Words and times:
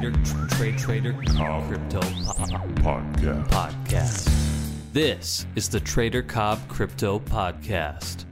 Trader 0.00 0.18
Trade 0.48 0.78
Trader 0.78 1.12
Cobb 1.36 1.68
Crypto 1.68 2.00
Podcast. 2.00 3.46
Podcast. 3.48 4.92
This 4.94 5.44
is 5.56 5.68
the 5.68 5.78
Trader 5.78 6.22
Cobb 6.22 6.66
Crypto 6.68 7.18
Podcast. 7.18 8.24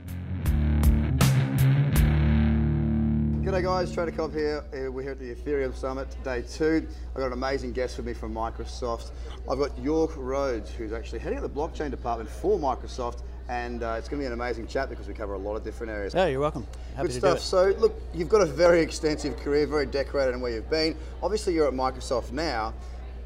G'day 3.43 3.61
guys, 3.61 3.93
Trader 3.93 4.09
Cobb 4.09 4.33
here. 4.33 4.63
Uh, 4.73 4.91
We're 4.91 5.03
here 5.03 5.11
at 5.11 5.19
the 5.19 5.35
Ethereum 5.35 5.75
Summit, 5.75 6.07
day 6.23 6.41
two. 6.41 6.87
I've 7.09 7.17
got 7.17 7.27
an 7.27 7.33
amazing 7.33 7.73
guest 7.73 7.97
with 7.97 8.07
me 8.07 8.13
from 8.15 8.33
Microsoft. 8.33 9.11
I've 9.47 9.59
got 9.59 9.77
Yorke 9.77 10.17
Rhodes, 10.17 10.71
who's 10.71 10.91
actually 10.91 11.19
heading 11.19 11.37
up 11.37 11.43
the 11.43 11.49
blockchain 11.51 11.91
department 11.91 12.31
for 12.31 12.57
Microsoft, 12.57 13.21
and 13.49 13.81
uh, 13.81 13.95
it's 13.97 14.07
going 14.07 14.19
to 14.19 14.23
be 14.23 14.27
an 14.27 14.33
amazing 14.33 14.67
chat 14.67 14.89
because 14.89 15.07
we 15.07 15.13
cover 15.13 15.33
a 15.33 15.37
lot 15.37 15.55
of 15.55 15.63
different 15.63 15.91
areas. 15.91 16.13
Yeah, 16.13 16.27
you're 16.27 16.39
welcome. 16.39 16.65
Happy 16.95 17.07
Good 17.07 17.13
to 17.13 17.19
stuff. 17.19 17.33
do 17.33 17.37
it. 17.37 17.41
So, 17.75 17.79
look, 17.79 17.99
you've 18.13 18.29
got 18.29 18.41
a 18.41 18.45
very 18.45 18.79
extensive 18.79 19.35
career, 19.37 19.65
very 19.65 19.87
decorated 19.87 20.35
in 20.35 20.41
where 20.41 20.53
you've 20.53 20.69
been. 20.69 20.95
Obviously, 21.23 21.55
you're 21.55 21.67
at 21.67 21.73
Microsoft 21.73 22.31
now. 22.31 22.73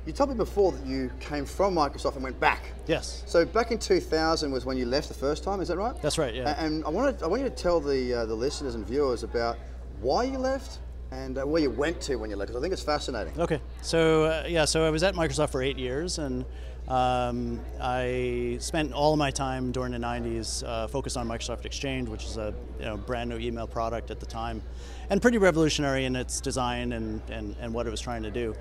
You 0.06 0.14
told 0.14 0.30
me 0.30 0.36
before 0.36 0.72
that 0.72 0.86
you 0.86 1.12
came 1.20 1.46
from 1.46 1.76
Microsoft 1.76 2.16
and 2.16 2.24
went 2.24 2.40
back. 2.40 2.64
Yes. 2.88 3.24
So 3.26 3.46
back 3.46 3.72
in 3.72 3.80
2000 3.80 4.52
was 4.52 4.66
when 4.66 4.78
you 4.78 4.86
left 4.86 5.10
the 5.10 5.14
first 5.14 5.44
time, 5.44 5.62
is 5.62 5.68
that 5.68 5.78
right? 5.78 6.02
That's 6.02 6.18
right, 6.18 6.34
yeah. 6.34 6.62
And 6.64 6.84
I 6.86 6.90
wanted, 6.90 7.22
I 7.22 7.28
want 7.28 7.42
you 7.42 7.50
to 7.50 7.56
tell 7.56 7.80
the 7.80 8.14
uh, 8.14 8.26
the 8.26 8.36
listeners 8.36 8.76
and 8.76 8.86
viewers 8.86 9.24
about 9.24 9.58
why 10.02 10.24
you 10.24 10.38
left 10.38 10.80
and 11.12 11.38
uh, 11.38 11.46
where 11.46 11.62
you 11.62 11.70
went 11.70 12.02
to 12.02 12.16
when 12.16 12.30
you 12.30 12.36
left, 12.36 12.50
because 12.50 12.62
I 12.62 12.64
think 12.64 12.74
it's 12.74 12.84
fascinating. 12.84 13.40
Okay. 13.40 13.62
So 13.82 14.26
uh, 14.26 14.46
yeah, 14.48 14.66
so 14.66 14.86
I 14.86 14.90
was 14.90 15.04
at 15.04 15.16
Microsoft 15.16 15.52
for 15.52 15.62
eight 15.62 15.78
years, 15.78 16.18
and 16.18 16.44
um, 16.88 17.60
I 17.82 18.58
spent 18.60 18.92
all 18.94 19.14
of 19.14 19.20
my 19.20 19.32
time 19.32 19.72
during 19.72 19.92
the 19.94 19.98
'90s 19.98 20.64
uh, 20.66 20.88
focused 20.88 21.16
on 21.18 21.28
Microsoft 21.28 21.66
Exchange, 21.66 22.10
which 22.10 22.26
is 22.26 22.38
a 22.38 22.54
you 22.80 22.86
know, 22.86 22.98
brand 22.98 23.30
new 23.30 23.38
email 23.38 23.68
product 23.68 24.12
at 24.12 24.20
the 24.20 24.26
time, 24.26 24.62
and 25.10 25.22
pretty 25.22 25.38
revolutionary 25.38 26.06
in 26.06 26.16
its 26.16 26.42
design 26.42 26.92
and 26.94 27.22
and, 27.30 27.56
and 27.62 27.74
what 27.74 27.88
it 27.88 27.90
was 27.90 28.02
trying 28.02 28.24
to 28.24 28.32
do. 28.32 28.54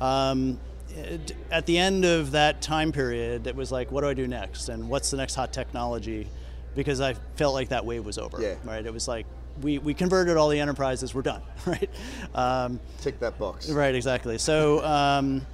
Um, 0.00 0.58
it- 0.90 1.34
at 1.50 1.66
the 1.66 1.78
end 1.78 2.04
of 2.04 2.32
that 2.32 2.60
time 2.62 2.92
period, 2.92 3.46
it 3.46 3.54
was 3.54 3.70
like, 3.70 3.92
what 3.92 4.00
do 4.00 4.08
I 4.08 4.14
do 4.14 4.26
next, 4.26 4.68
and 4.68 4.88
what's 4.88 5.10
the 5.10 5.16
next 5.16 5.34
hot 5.34 5.52
technology? 5.52 6.26
Because 6.74 7.00
I 7.00 7.14
felt 7.36 7.54
like 7.54 7.68
that 7.70 7.84
wave 7.84 8.04
was 8.04 8.18
over. 8.18 8.40
Yeah. 8.40 8.54
Right. 8.64 8.84
It 8.84 8.92
was 8.92 9.06
like 9.08 9.26
we, 9.62 9.78
we 9.78 9.92
converted 9.94 10.36
all 10.36 10.48
the 10.48 10.60
enterprises, 10.60 11.14
we're 11.14 11.22
done. 11.22 11.42
Right. 11.66 11.90
Um, 12.34 12.78
Tick 13.00 13.18
that 13.20 13.38
box. 13.38 13.68
Right, 13.70 13.94
exactly. 13.94 14.38
So, 14.38 14.84
um, 14.84 15.44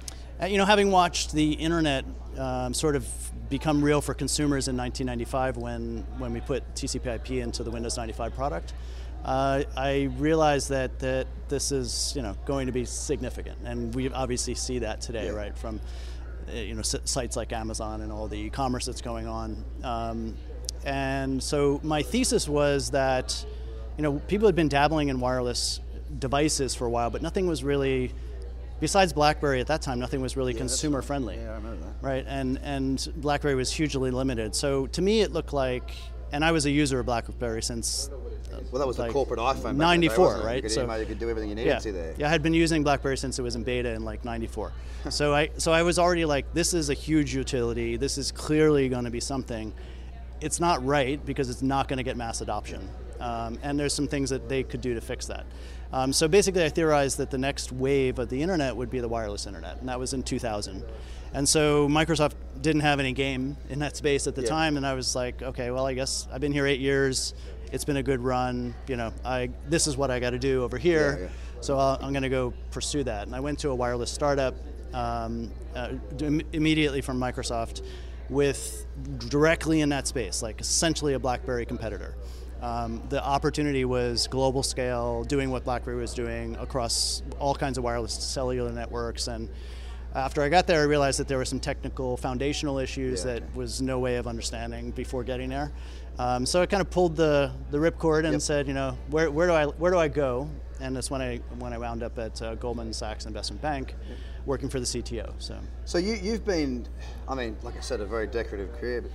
you 0.47 0.57
know, 0.57 0.65
having 0.65 0.91
watched 0.91 1.31
the 1.31 1.53
internet 1.53 2.05
um, 2.37 2.73
sort 2.73 2.95
of 2.95 3.07
become 3.49 3.81
real 3.83 4.01
for 4.01 4.13
consumers 4.13 4.67
in 4.67 4.75
1995 4.75 5.57
when, 5.57 6.05
when 6.17 6.33
we 6.33 6.41
put 6.41 6.63
TCP/IP 6.75 7.31
into 7.43 7.63
the 7.63 7.71
Windows 7.71 7.95
95 7.97 8.35
product, 8.35 8.73
uh, 9.23 9.63
I 9.77 10.09
realized 10.17 10.69
that, 10.69 10.99
that 10.99 11.27
this 11.47 11.71
is 11.71 12.13
you 12.15 12.21
know 12.21 12.35
going 12.45 12.67
to 12.67 12.71
be 12.71 12.85
significant, 12.85 13.57
and 13.65 13.93
we 13.95 14.09
obviously 14.11 14.53
see 14.55 14.79
that 14.79 15.01
today, 15.01 15.25
Yeah. 15.25 15.31
right? 15.31 15.57
From 15.57 15.79
uh, 16.49 16.57
you 16.57 16.75
know 16.75 16.81
sites 16.83 17.35
like 17.35 17.51
Amazon 17.53 18.01
and 18.01 18.11
all 18.11 18.27
the 18.27 18.37
e-commerce 18.37 18.85
that's 18.85 19.01
going 19.01 19.27
on. 19.27 19.63
Um, 19.83 20.35
and 20.85 21.41
so 21.41 21.79
my 21.81 22.03
thesis 22.03 22.47
was 22.47 22.91
that 22.91 23.43
you 23.97 24.03
know 24.03 24.19
people 24.27 24.47
had 24.47 24.55
been 24.55 24.69
dabbling 24.69 25.09
in 25.09 25.19
wireless 25.19 25.79
devices 26.19 26.75
for 26.75 26.85
a 26.85 26.89
while, 26.89 27.09
but 27.09 27.21
nothing 27.23 27.47
was 27.47 27.63
really 27.63 28.11
besides 28.79 29.13
BlackBerry 29.13 29.59
at 29.61 29.67
that 29.67 29.81
time. 29.81 29.99
Nothing 29.99 30.21
was 30.21 30.35
really 30.37 30.53
consumer 30.53 31.01
friendly, 31.01 31.37
Yeah, 31.37 31.51
I 31.51 31.55
remember 31.55 31.85
that. 31.85 31.93
right? 32.01 32.25
And 32.27 32.59
and 32.63 33.07
BlackBerry 33.17 33.55
was 33.55 33.71
hugely 33.71 34.11
limited. 34.11 34.55
So 34.55 34.87
to 34.87 35.01
me, 35.01 35.21
it 35.21 35.31
looked 35.31 35.53
like, 35.53 35.91
and 36.31 36.43
I 36.43 36.51
was 36.51 36.65
a 36.65 36.71
user 36.71 36.99
of 36.99 37.05
BlackBerry 37.05 37.61
since 37.63 38.09
uh, 38.09 38.59
Well, 38.71 38.79
that 38.79 38.87
was 38.87 38.97
the 38.97 39.09
corporate 39.09 39.39
iPhone. 39.39 39.63
back 39.63 39.71
in 39.71 39.77
the 39.77 39.83
day, 39.83 39.87
94, 39.87 40.25
wasn't 40.25 40.45
right? 40.45 40.55
You 40.57 40.61
could, 40.63 40.71
So- 40.71 40.83
email, 40.83 40.99
you 40.99 41.05
could 41.05 41.19
do 41.19 41.29
everything 41.29 41.49
you 41.49 41.55
needed 41.55 41.69
yeah. 41.69 41.79
to 41.79 41.91
there. 41.91 42.15
Yeah, 42.17 42.27
I 42.27 42.29
had 42.29 42.43
been 42.43 42.53
using 42.53 42.83
BlackBerry 42.83 43.17
since 43.17 43.39
it 43.39 43.41
was 43.41 43.55
in 43.55 43.63
beta 43.63 43.89
in 43.93 44.03
like 44.03 44.23
'94. 44.25 44.71
so 45.09 45.33
I 45.33 45.49
so 45.57 45.71
I 45.71 45.83
was 45.83 45.97
already 45.99 46.25
like, 46.25 46.53
this 46.53 46.73
is 46.73 46.89
a 46.89 46.93
huge 46.93 47.33
utility. 47.35 47.97
This 47.97 48.17
is 48.17 48.31
clearly 48.31 48.89
going 48.89 49.05
to 49.05 49.11
be 49.11 49.19
something. 49.19 49.73
It's 50.41 50.59
not 50.59 50.85
right 50.85 51.23
because 51.25 51.49
it's 51.49 51.61
not 51.61 51.87
going 51.87 51.97
to 51.97 52.03
get 52.03 52.17
mass 52.17 52.41
adoption, 52.41 52.89
um, 53.25 53.57
and 53.63 53.79
there's 53.79 53.93
some 53.93 54.07
things 54.07 54.29
that 54.29 54.47
they 54.47 54.63
could 54.63 54.81
do 54.81 54.93
to 54.93 55.01
fix 55.01 55.25
that. 55.27 55.45
Um, 55.91 56.13
so 56.13 56.27
basically, 56.27 56.63
I 56.63 56.69
theorized 56.69 57.17
that 57.17 57.31
the 57.31 57.37
next 57.37 57.71
wave 57.71 58.19
of 58.19 58.29
the 58.29 58.41
internet 58.41 58.75
would 58.75 58.89
be 58.89 58.99
the 58.99 59.07
wireless 59.07 59.47
internet, 59.47 59.79
and 59.79 59.89
that 59.89 59.99
was 59.99 60.13
in 60.13 60.23
2000. 60.23 60.83
And 61.33 61.47
so 61.47 61.87
Microsoft 61.89 62.33
didn't 62.61 62.81
have 62.81 62.99
any 62.99 63.13
game 63.13 63.57
in 63.69 63.79
that 63.79 63.95
space 63.97 64.27
at 64.27 64.35
the 64.35 64.41
Yeah. 64.43 64.49
time, 64.49 64.77
and 64.77 64.85
I 64.85 64.93
was 64.93 65.15
like, 65.15 65.41
okay, 65.41 65.71
well, 65.71 65.85
I 65.85 65.93
guess 65.93 66.27
I've 66.31 66.41
been 66.41 66.53
here 66.53 66.65
eight 66.67 66.79
years. 66.79 67.33
It's 67.71 67.83
been 67.83 67.97
a 67.97 68.03
good 68.03 68.21
run. 68.21 68.75
You 68.87 68.95
know, 68.95 69.11
I 69.23 69.49
this 69.67 69.87
is 69.87 69.97
what 69.97 70.11
I 70.11 70.19
got 70.19 70.29
to 70.31 70.39
do 70.39 70.63
over 70.63 70.77
here. 70.77 71.17
Yeah, 71.19 71.23
yeah. 71.25 71.61
So 71.61 71.77
I'll, 71.77 71.97
I'm 72.01 72.11
going 72.13 72.23
to 72.23 72.29
go 72.29 72.53
pursue 72.71 73.03
that. 73.05 73.25
And 73.27 73.35
I 73.35 73.39
went 73.39 73.59
to 73.59 73.69
a 73.69 73.75
wireless 73.75 74.11
startup 74.11 74.53
um, 74.93 75.51
uh, 75.75 75.93
immediately 76.53 77.01
from 77.01 77.19
Microsoft 77.19 77.81
with 78.29 78.85
directly 79.29 79.81
in 79.81 79.89
that 79.89 80.07
space, 80.07 80.41
like 80.43 80.61
essentially 80.61 81.13
a 81.15 81.19
BlackBerry 81.19 81.65
competitor. 81.65 82.15
Um, 82.61 83.01
the 83.09 83.23
opportunity 83.23 83.85
was 83.85 84.27
global 84.27 84.63
scale, 84.63 85.23
doing 85.23 85.51
what 85.51 85.63
BlackBerry 85.63 85.97
was 85.97 86.13
doing 86.13 86.55
across 86.57 87.21
all 87.39 87.53
kinds 87.53 87.77
of 87.77 87.83
wireless 87.83 88.13
cellular 88.13 88.71
networks. 88.71 89.27
And 89.27 89.49
after 90.15 90.41
I 90.41 90.49
got 90.49 90.65
there, 90.65 90.81
I 90.81 90.85
realized 90.85 91.19
that 91.19 91.27
there 91.27 91.37
were 91.37 91.45
some 91.45 91.59
technical 91.59 92.17
foundational 92.17 92.79
issues 92.79 93.19
Yeah, 93.25 93.33
that 93.33 93.43
okay. 93.43 93.51
was 93.55 93.81
no 93.81 93.99
way 93.99 94.15
of 94.15 94.25
understanding 94.27 94.91
before 94.91 95.23
getting 95.23 95.49
there. 95.49 95.71
Um, 96.17 96.45
so 96.45 96.61
I 96.61 96.65
kind 96.65 96.79
of 96.81 96.89
pulled 96.89 97.17
the, 97.17 97.51
the 97.71 97.77
ripcord 97.77 98.23
and 98.23 98.33
Yep. 98.33 98.41
said, 98.41 98.67
you 98.67 98.73
know, 98.73 98.97
where, 99.09 99.29
where 99.29 99.47
do 99.47 99.53
I 99.53 99.65
where 99.65 99.91
do 99.91 99.97
I 99.99 100.07
go? 100.07 100.49
And 100.79 100.95
that's 100.95 101.11
when 101.11 101.21
I 101.21 101.37
when 101.59 101.73
I 101.73 101.77
wound 101.77 102.03
up 102.03 102.17
at 102.17 102.41
uh, 102.41 102.55
Goldman 102.55 102.93
Sachs 102.93 103.25
Investment 103.25 103.61
Bank, 103.61 103.95
working 104.45 104.69
for 104.69 104.79
the 104.79 104.85
CTO. 104.85 105.33
So 105.39 105.57
So 105.83 105.97
you, 105.97 106.13
you've 106.15 106.45
been, 106.45 106.87
I 107.27 107.35
mean, 107.35 107.57
like 107.63 107.75
I 107.77 107.81
said, 107.81 107.99
a 107.99 108.05
very 108.05 108.27
decorative 108.27 108.71
career. 108.79 109.01
But 109.01 109.11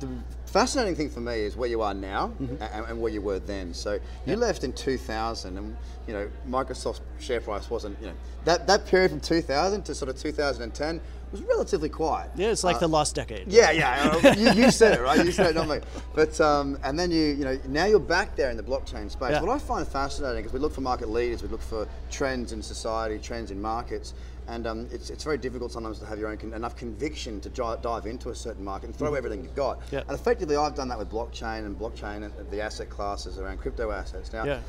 the 0.00 0.08
fascinating 0.46 0.94
thing 0.94 1.10
for 1.10 1.20
me 1.20 1.40
is 1.40 1.56
where 1.56 1.68
you 1.68 1.82
are 1.82 1.94
now 1.94 2.28
Mm-hmm. 2.40 2.62
and, 2.62 2.86
and 2.86 3.00
where 3.00 3.12
you 3.12 3.20
were 3.22 3.38
then. 3.38 3.72
So 3.74 3.98
you 4.26 4.36
left 4.36 4.64
in 4.64 4.72
2000, 4.72 5.56
and 5.58 5.76
you 6.06 6.14
know 6.14 6.28
Microsoft's 6.48 7.00
share 7.20 7.40
price 7.40 7.68
wasn't, 7.70 7.98
you 8.00 8.08
know, 8.08 8.14
that 8.44 8.66
that 8.66 8.86
period 8.86 9.10
from 9.10 9.20
2000 9.20 9.82
to 9.84 9.94
sort 9.94 10.08
of 10.08 10.16
2010 10.18 11.00
was 11.32 11.42
relatively 11.42 11.88
quiet. 11.88 12.30
yeah, 12.36 12.50
it's 12.50 12.62
like 12.62 12.78
the 12.78 12.86
last 12.88 13.16
decade. 13.16 13.50
Yeah, 13.52 13.72
yeah. 13.72 14.20
uh, 14.22 14.34
you, 14.38 14.52
you 14.52 14.70
said 14.70 14.96
it, 14.96 15.02
right? 15.02 15.24
You 15.24 15.32
said 15.32 15.46
it, 15.48 15.54
not 15.56 15.68
me. 15.68 15.80
But 16.14 16.40
um, 16.40 16.78
and 16.84 16.96
then 16.98 17.10
you, 17.10 17.24
you 17.24 17.44
know, 17.44 17.58
now 17.68 17.86
you're 17.86 17.98
back 17.98 18.36
there 18.36 18.50
in 18.50 18.56
the 18.56 18.62
blockchain 18.62 19.10
space. 19.10 19.32
Yeah. 19.32 19.42
What 19.42 19.50
I 19.50 19.58
find 19.58 19.86
fascinating 19.86 20.44
is 20.44 20.52
we 20.52 20.60
look 20.60 20.72
for 20.72 20.82
market 20.82 21.08
leaders, 21.08 21.42
we 21.42 21.48
look 21.48 21.60
for 21.62 21.88
trends 22.10 22.52
in 22.52 22.62
society, 22.62 23.18
trends 23.18 23.50
in 23.50 23.60
markets, 23.60 24.14
and 24.48 24.66
um, 24.66 24.88
it's, 24.92 25.10
it's 25.10 25.24
very 25.24 25.38
difficult 25.38 25.72
sometimes 25.72 25.98
to 25.98 26.06
have 26.06 26.18
your 26.18 26.28
own 26.28 26.36
con- 26.36 26.52
enough 26.52 26.76
conviction 26.76 27.40
to 27.40 27.48
dri- 27.48 27.76
dive 27.82 28.06
into 28.06 28.30
a 28.30 28.34
certain 28.34 28.64
market 28.64 28.86
and 28.86 28.96
throw 28.96 29.14
everything 29.14 29.42
you've 29.42 29.54
got. 29.56 29.80
Yeah. 29.90 30.00
And 30.00 30.12
effectively, 30.12 30.56
I've 30.56 30.74
done 30.74 30.88
that 30.88 30.98
with 30.98 31.10
blockchain 31.10 31.66
and 31.66 31.78
blockchain 31.78 32.24
and 32.24 32.32
the 32.50 32.60
asset 32.60 32.88
classes 32.88 33.38
around 33.38 33.58
crypto 33.58 33.90
assets. 33.90 34.32
Now, 34.32 34.44
Yeah. 34.44 34.60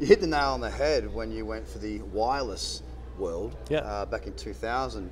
you 0.00 0.06
hit 0.06 0.20
the 0.20 0.26
nail 0.26 0.50
on 0.52 0.60
the 0.60 0.70
head 0.70 1.12
when 1.12 1.30
you 1.30 1.44
went 1.44 1.68
for 1.68 1.78
the 1.78 2.00
wireless 2.12 2.82
world 3.18 3.56
Yeah. 3.68 3.78
uh, 3.80 4.06
back 4.06 4.26
in 4.26 4.34
2000 4.34 5.10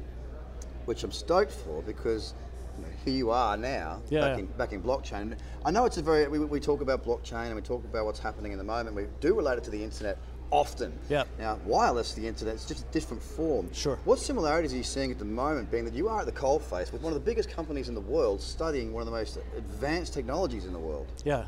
which 0.84 1.02
I'm 1.02 1.12
stoked 1.12 1.52
for 1.52 1.80
because 1.82 2.34
you 2.76 2.82
know, 2.82 2.88
here 3.06 3.14
you 3.14 3.30
are 3.30 3.56
now, 3.56 4.02
Yeah. 4.10 4.20
back, 4.20 4.38
in, 4.38 4.46
back 4.46 4.72
in 4.74 4.82
blockchain. 4.82 5.34
I 5.64 5.70
know 5.70 5.84
it's 5.86 5.96
a 5.96 6.02
very, 6.02 6.28
we, 6.28 6.38
we 6.40 6.60
talk 6.60 6.82
about 6.82 7.02
blockchain 7.04 7.46
and 7.46 7.54
we 7.54 7.62
talk 7.62 7.84
about 7.84 8.04
what's 8.04 8.18
happening 8.18 8.52
in 8.52 8.58
the 8.58 8.64
moment. 8.64 8.94
We 8.96 9.06
do 9.20 9.34
relate 9.34 9.56
it 9.58 9.64
to 9.64 9.70
the 9.70 9.82
internet 9.82 10.18
often. 10.50 10.92
Yeah. 11.08 11.24
Now, 11.38 11.58
wireless, 11.64 12.12
the 12.14 12.26
internet, 12.26 12.54
it's 12.54 12.66
just 12.66 12.82
a 12.82 12.92
different 12.92 13.22
form. 13.22 13.72
Sure. 13.72 13.98
What 14.04 14.18
similarities 14.18 14.72
are 14.72 14.76
you 14.76 14.82
seeing 14.82 15.10
at 15.10 15.18
the 15.18 15.24
moment, 15.24 15.70
being 15.70 15.84
that 15.84 15.94
you 15.94 16.08
are 16.08 16.20
at 16.20 16.26
the 16.26 16.32
coalface 16.32 16.92
with 16.92 17.02
one 17.02 17.12
of 17.12 17.18
the 17.18 17.24
biggest 17.24 17.50
companies 17.50 17.88
in 17.88 17.94
the 17.94 18.00
world 18.00 18.40
studying 18.40 18.92
one 18.92 19.00
of 19.00 19.06
the 19.06 19.12
most 19.12 19.38
advanced 19.56 20.12
technologies 20.14 20.64
in 20.64 20.72
the 20.72 20.78
world? 20.78 21.06
Yeah. 21.24 21.44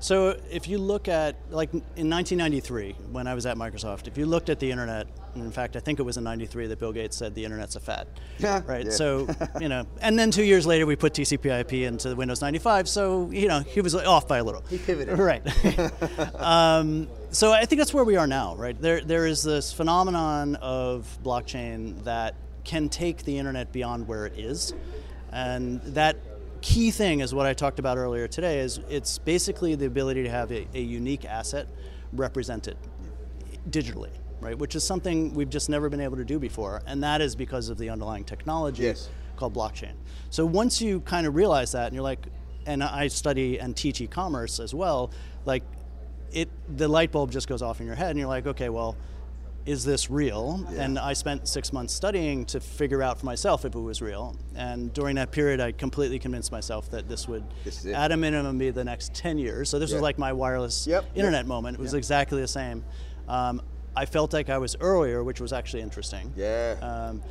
So 0.00 0.38
if 0.50 0.68
you 0.68 0.78
look 0.78 1.08
at, 1.08 1.36
like 1.50 1.72
in 1.72 1.80
1993, 2.10 2.92
when 3.12 3.26
I 3.26 3.34
was 3.34 3.44
at 3.46 3.56
Microsoft, 3.56 4.06
if 4.06 4.16
you 4.16 4.24
looked 4.26 4.48
at 4.48 4.58
the 4.58 4.70
internet, 4.70 5.06
in 5.34 5.50
fact, 5.50 5.76
I 5.76 5.80
think 5.80 5.98
it 5.98 6.02
was 6.02 6.16
in 6.16 6.24
93 6.24 6.66
that 6.68 6.78
Bill 6.78 6.92
Gates 6.92 7.16
said 7.16 7.34
the 7.34 7.44
internet's 7.44 7.76
a 7.76 7.80
fad. 7.80 8.06
Yeah, 8.38 8.62
Right. 8.66 8.84
yeah. 8.86 8.90
So, 8.90 9.26
you 9.60 9.68
know, 9.68 9.86
and 10.00 10.18
then 10.18 10.30
two 10.30 10.44
years 10.44 10.66
later, 10.66 10.86
we 10.86 10.96
put 10.96 11.12
TCP/IP 11.14 11.72
into 11.86 12.14
Windows 12.14 12.40
95. 12.40 12.88
So, 12.88 13.30
you 13.30 13.48
know, 13.48 13.60
he 13.60 13.80
was 13.80 13.94
off 13.94 14.28
by 14.28 14.38
a 14.38 14.44
little. 14.44 14.62
He 14.68 14.78
pivoted. 14.78 15.18
Right. 15.18 15.42
um, 16.36 17.08
so 17.34 17.52
I 17.52 17.64
think 17.66 17.78
that's 17.80 17.92
where 17.92 18.04
we 18.04 18.16
are 18.16 18.26
now, 18.26 18.54
right? 18.56 18.80
There, 18.80 19.00
there 19.00 19.26
is 19.26 19.42
this 19.42 19.72
phenomenon 19.72 20.54
of 20.56 21.18
blockchain 21.24 22.04
that 22.04 22.36
can 22.64 22.88
take 22.88 23.24
the 23.24 23.36
internet 23.38 23.72
beyond 23.72 24.06
where 24.06 24.26
it 24.26 24.38
is, 24.38 24.72
and 25.32 25.82
that 25.82 26.16
key 26.62 26.90
thing 26.90 27.20
is 27.20 27.34
what 27.34 27.44
I 27.44 27.52
talked 27.52 27.78
about 27.78 27.98
earlier 27.98 28.28
today. 28.28 28.60
Is 28.60 28.78
it's 28.88 29.18
basically 29.18 29.74
the 29.74 29.86
ability 29.86 30.22
to 30.22 30.30
have 30.30 30.50
a, 30.52 30.66
a 30.74 30.80
unique 30.80 31.24
asset 31.24 31.66
represented 32.12 32.76
digitally, 33.68 34.10
right? 34.40 34.56
Which 34.56 34.76
is 34.76 34.84
something 34.84 35.34
we've 35.34 35.50
just 35.50 35.68
never 35.68 35.88
been 35.88 36.00
able 36.00 36.16
to 36.16 36.24
do 36.24 36.38
before, 36.38 36.82
and 36.86 37.02
that 37.02 37.20
is 37.20 37.34
because 37.34 37.68
of 37.68 37.78
the 37.78 37.90
underlying 37.90 38.24
technology 38.24 38.84
Yes. 38.84 39.08
called 39.36 39.54
blockchain. 39.54 39.94
So 40.30 40.46
once 40.46 40.80
you 40.80 41.00
kind 41.00 41.26
of 41.26 41.34
realize 41.34 41.72
that, 41.72 41.86
and 41.86 41.94
you're 41.94 42.02
like, 42.04 42.26
and 42.66 42.82
I 42.82 43.08
study 43.08 43.58
and 43.58 43.76
teach 43.76 44.00
e-commerce 44.00 44.60
as 44.60 44.72
well, 44.72 45.10
like 45.44 45.62
it, 46.34 46.50
the 46.76 46.88
light 46.88 47.12
bulb 47.12 47.30
just 47.30 47.48
goes 47.48 47.62
off 47.62 47.80
in 47.80 47.86
your 47.86 47.94
head, 47.94 48.10
and 48.10 48.18
you're 48.18 48.28
like, 48.28 48.46
okay, 48.46 48.68
well, 48.68 48.96
is 49.66 49.84
this 49.84 50.10
real? 50.10 50.66
Yeah. 50.72 50.82
And 50.82 50.98
I 50.98 51.14
spent 51.14 51.48
six 51.48 51.72
months 51.72 51.94
studying 51.94 52.44
to 52.46 52.60
figure 52.60 53.02
out 53.02 53.18
for 53.18 53.24
myself 53.24 53.64
if 53.64 53.74
it 53.74 53.78
was 53.78 54.02
real. 54.02 54.36
And 54.54 54.92
during 54.92 55.16
that 55.16 55.30
period, 55.30 55.58
I 55.60 55.72
completely 55.72 56.18
convinced 56.18 56.52
myself 56.52 56.90
that 56.90 57.08
this 57.08 57.26
would, 57.28 57.44
This 57.64 57.86
at 57.86 58.12
a 58.12 58.16
minimum, 58.16 58.58
be 58.58 58.68
the 58.70 58.84
next 58.84 59.14
10 59.14 59.38
years. 59.38 59.70
So 59.70 59.78
this 59.78 59.90
Yeah. 59.90 59.96
was 59.96 60.02
like 60.02 60.18
my 60.18 60.34
wireless 60.34 60.86
Yep, 60.86 61.06
internet 61.14 61.40
yep, 61.40 61.46
moment. 61.46 61.78
It 61.78 61.80
was 61.80 61.94
yep. 61.94 61.98
exactly 61.98 62.42
the 62.42 62.48
same. 62.48 62.84
Um, 63.26 63.62
I 63.96 64.04
felt 64.04 64.34
like 64.34 64.50
I 64.50 64.58
was 64.58 64.76
earlier, 64.80 65.24
which 65.24 65.40
was 65.40 65.52
actually 65.54 65.80
interesting. 65.82 66.32
Yeah. 66.36 66.76
Um, 66.82 67.22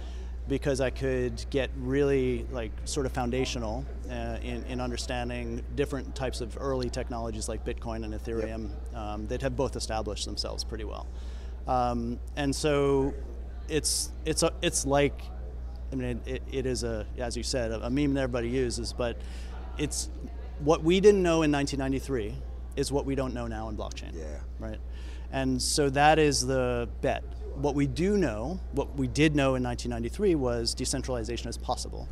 because 0.47 0.81
I 0.81 0.89
could 0.89 1.45
get 1.49 1.69
really 1.77 2.45
like 2.51 2.71
sort 2.85 3.05
of 3.05 3.13
foundational 3.13 3.85
uh, 4.09 4.37
in, 4.43 4.63
in 4.65 4.81
understanding 4.81 5.63
different 5.75 6.15
types 6.15 6.41
of 6.41 6.57
early 6.59 6.89
technologies 6.89 7.47
like 7.47 7.63
Bitcoin 7.65 8.03
and 8.03 8.13
Ethereum 8.13 8.69
um, 8.95 9.27
that 9.27 9.41
have 9.41 9.55
both 9.55 9.75
established 9.75 10.25
themselves 10.25 10.63
pretty 10.63 10.83
well. 10.83 11.07
Um, 11.67 12.19
and 12.35 12.53
so 12.53 13.13
it's 13.69 14.11
it's 14.25 14.43
a, 14.43 14.51
it's 14.61 14.85
like 14.85 15.21
I 15.91 15.95
mean 15.95 16.21
it, 16.25 16.43
it 16.51 16.65
is 16.65 16.83
a 16.83 17.05
as 17.17 17.37
you 17.37 17.43
said 17.43 17.71
a, 17.71 17.85
a 17.85 17.89
meme 17.89 18.13
that 18.15 18.21
everybody 18.21 18.49
uses, 18.49 18.91
but 18.91 19.17
it's 19.77 20.09
what 20.59 20.83
we 20.83 20.99
didn't 20.99 21.23
know 21.23 21.43
in 21.43 21.51
1993 21.51 22.35
is 22.75 22.91
what 22.91 23.05
we 23.05 23.15
don't 23.15 23.33
know 23.33 23.47
now 23.47 23.69
in 23.69 23.77
blockchain. 23.77 24.13
Yeah. 24.13 24.25
Right. 24.59 24.79
And 25.31 25.61
so 25.61 25.89
that 25.91 26.19
is 26.19 26.45
the 26.45 26.89
bet. 27.01 27.23
What 27.55 27.75
we 27.75 27.87
do 27.87 28.17
know, 28.17 28.59
what 28.71 28.95
we 28.97 29.07
did 29.07 29.35
know 29.35 29.55
in 29.55 29.63
1993 29.63 30.35
was 30.35 30.73
decentralization 30.73 31.49
is 31.49 31.57
possible, 31.57 32.09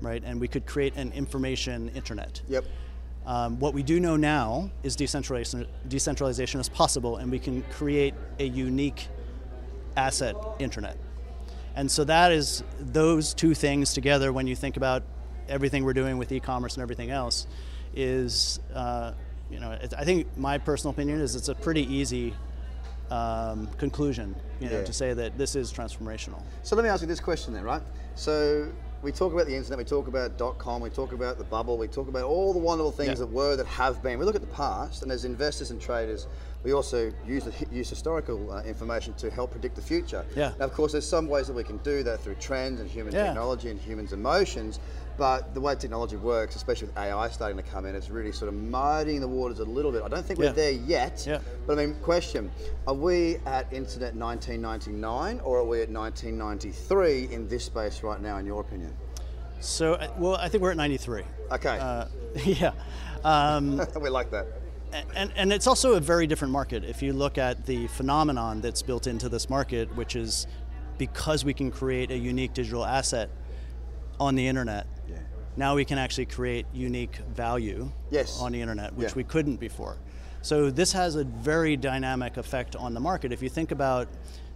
right? 0.00 0.22
And 0.24 0.40
we 0.40 0.48
could 0.48 0.66
create 0.66 0.96
an 0.96 1.12
information 1.12 1.90
internet. 1.94 2.42
Yep. 2.48 2.64
Um, 3.24 3.58
what 3.60 3.72
we 3.72 3.82
do 3.82 4.00
know 4.00 4.16
now 4.16 4.70
is 4.82 4.96
decentralization, 4.96 5.66
decentralization 5.88 6.60
is 6.60 6.68
possible, 6.68 7.18
and 7.18 7.30
we 7.30 7.38
can 7.38 7.62
create 7.64 8.14
a 8.38 8.44
unique 8.44 9.08
asset 9.96 10.34
internet. 10.58 10.96
And 11.74 11.90
so 11.90 12.04
that 12.04 12.32
is 12.32 12.62
those 12.78 13.32
two 13.32 13.54
things 13.54 13.94
together. 13.94 14.32
When 14.32 14.46
you 14.46 14.56
think 14.56 14.76
about 14.76 15.04
everything 15.48 15.84
we're 15.84 15.94
doing 15.94 16.18
with 16.18 16.32
e-commerce 16.32 16.74
and 16.74 16.82
everything 16.82 17.10
else, 17.10 17.46
is 17.94 18.58
uh, 18.74 19.12
you 19.50 19.60
know 19.60 19.78
I 19.96 20.04
think 20.04 20.36
my 20.36 20.58
personal 20.58 20.92
opinion 20.92 21.20
is 21.20 21.34
it's 21.36 21.48
a 21.48 21.54
pretty 21.54 21.82
easy 21.94 22.34
um, 23.12 23.68
conclusion, 23.76 24.34
you 24.60 24.68
know, 24.70 24.78
Yeah. 24.78 24.84
to 24.84 24.92
say 24.92 25.12
that 25.14 25.36
this 25.36 25.54
is 25.54 25.72
transformational. 25.72 26.40
So 26.62 26.76
let 26.76 26.82
me 26.82 26.88
ask 26.88 27.02
you 27.02 27.08
this 27.08 27.20
question 27.20 27.52
then, 27.52 27.64
right? 27.64 27.82
So 28.14 28.68
we 29.02 29.12
talk 29.12 29.32
about 29.32 29.46
the 29.46 29.54
internet, 29.56 29.78
we 29.78 29.84
talk 29.84 30.06
about 30.08 30.38
dot 30.38 30.58
com, 30.58 30.80
we 30.80 30.88
talk 30.90 31.12
about 31.12 31.36
the 31.36 31.44
bubble, 31.44 31.76
we 31.76 31.88
talk 31.88 32.08
about 32.08 32.24
all 32.24 32.52
the 32.52 32.58
wonderful 32.70 32.92
things 32.92 33.08
Yeah. 33.18 33.26
that 33.26 33.32
were, 33.32 33.54
that 33.56 33.66
have 33.66 34.02
been. 34.02 34.18
We 34.18 34.24
look 34.24 34.36
at 34.36 34.40
the 34.48 34.54
past, 34.64 35.02
and 35.02 35.10
as 35.12 35.24
investors 35.24 35.70
and 35.72 35.80
traders, 35.80 36.26
we 36.64 36.72
also 36.72 37.12
use, 37.26 37.44
use 37.72 37.90
historical 37.90 38.38
uh, 38.52 38.62
information 38.62 39.12
to 39.14 39.28
help 39.30 39.50
predict 39.50 39.74
the 39.74 39.82
future. 39.82 40.24
Yeah. 40.36 40.52
Now, 40.58 40.66
of 40.66 40.72
course, 40.72 40.92
there's 40.92 41.08
some 41.16 41.26
ways 41.28 41.48
that 41.48 41.54
we 41.54 41.64
can 41.64 41.78
do 41.78 42.02
that 42.04 42.20
through 42.20 42.36
trends 42.36 42.80
and 42.80 42.88
human 42.88 43.12
Yeah. 43.12 43.26
technology 43.26 43.68
and 43.70 43.80
humans' 43.80 44.12
emotions. 44.12 44.78
But 45.18 45.54
the 45.54 45.60
way 45.60 45.74
technology 45.74 46.16
works, 46.16 46.56
especially 46.56 46.88
with 46.88 46.96
AI 46.98 47.28
starting 47.28 47.56
to 47.56 47.62
come 47.62 47.84
in, 47.86 47.94
it's 47.94 48.08
really 48.10 48.32
sort 48.32 48.48
of 48.48 48.54
muddying 48.54 49.20
the 49.20 49.28
waters 49.28 49.58
a 49.60 49.64
little 49.64 49.92
bit. 49.92 50.02
I 50.02 50.08
don't 50.08 50.24
think 50.24 50.38
we're 50.38 50.46
Yeah. 50.46 50.52
there 50.52 50.70
yet. 50.72 51.24
Yeah. 51.26 51.38
But 51.66 51.78
I 51.78 51.86
mean, 51.86 51.96
question: 51.96 52.50
Are 52.86 52.94
we 52.94 53.36
at 53.46 53.72
Internet 53.72 54.14
1999 54.16 55.40
or 55.44 55.58
are 55.58 55.64
we 55.64 55.82
at 55.82 55.90
1993 55.90 57.28
in 57.32 57.48
this 57.48 57.64
space 57.64 58.02
right 58.02 58.20
now? 58.20 58.38
In 58.38 58.46
your 58.46 58.60
opinion? 58.60 58.92
So, 59.60 59.94
uh, 59.94 60.08
well, 60.18 60.36
I 60.36 60.48
think 60.48 60.62
we're 60.62 60.72
at 60.72 60.76
93. 60.76 61.22
Okay, 61.52 61.78
Uh, 61.78 62.06
yeah. 62.44 62.72
Um, 63.24 63.80
we 64.00 64.08
like 64.10 64.32
that. 64.32 64.46
and, 65.14 65.32
and 65.36 65.52
it's 65.52 65.68
also 65.68 65.94
a 65.94 66.00
very 66.00 66.26
different 66.26 66.50
market. 66.50 66.82
If 66.82 67.00
you 67.00 67.12
look 67.12 67.38
at 67.38 67.66
the 67.66 67.86
phenomenon 67.86 68.60
that's 68.60 68.82
built 68.82 69.06
into 69.06 69.28
this 69.28 69.48
market, 69.48 69.94
which 69.94 70.16
is 70.16 70.48
because 70.98 71.44
we 71.44 71.54
can 71.54 71.70
create 71.70 72.10
a 72.10 72.18
unique 72.18 72.52
digital 72.52 72.84
asset 72.84 73.30
on 74.18 74.34
the 74.34 74.48
internet. 74.48 74.88
Now 75.56 75.74
we 75.74 75.84
can 75.84 75.98
actually 75.98 76.26
create 76.26 76.66
unique 76.72 77.16
value 77.34 77.90
Yes. 78.10 78.40
on 78.40 78.52
the 78.52 78.60
internet, 78.60 78.94
which 78.94 79.08
Yeah. 79.10 79.14
we 79.16 79.24
couldn't 79.24 79.56
before. 79.60 79.96
So 80.40 80.70
this 80.70 80.92
has 80.92 81.14
a 81.14 81.24
very 81.24 81.76
dynamic 81.76 82.36
effect 82.36 82.74
on 82.74 82.94
the 82.94 83.00
market. 83.00 83.32
If 83.32 83.42
you 83.42 83.48
think 83.48 83.70
about 83.70 84.08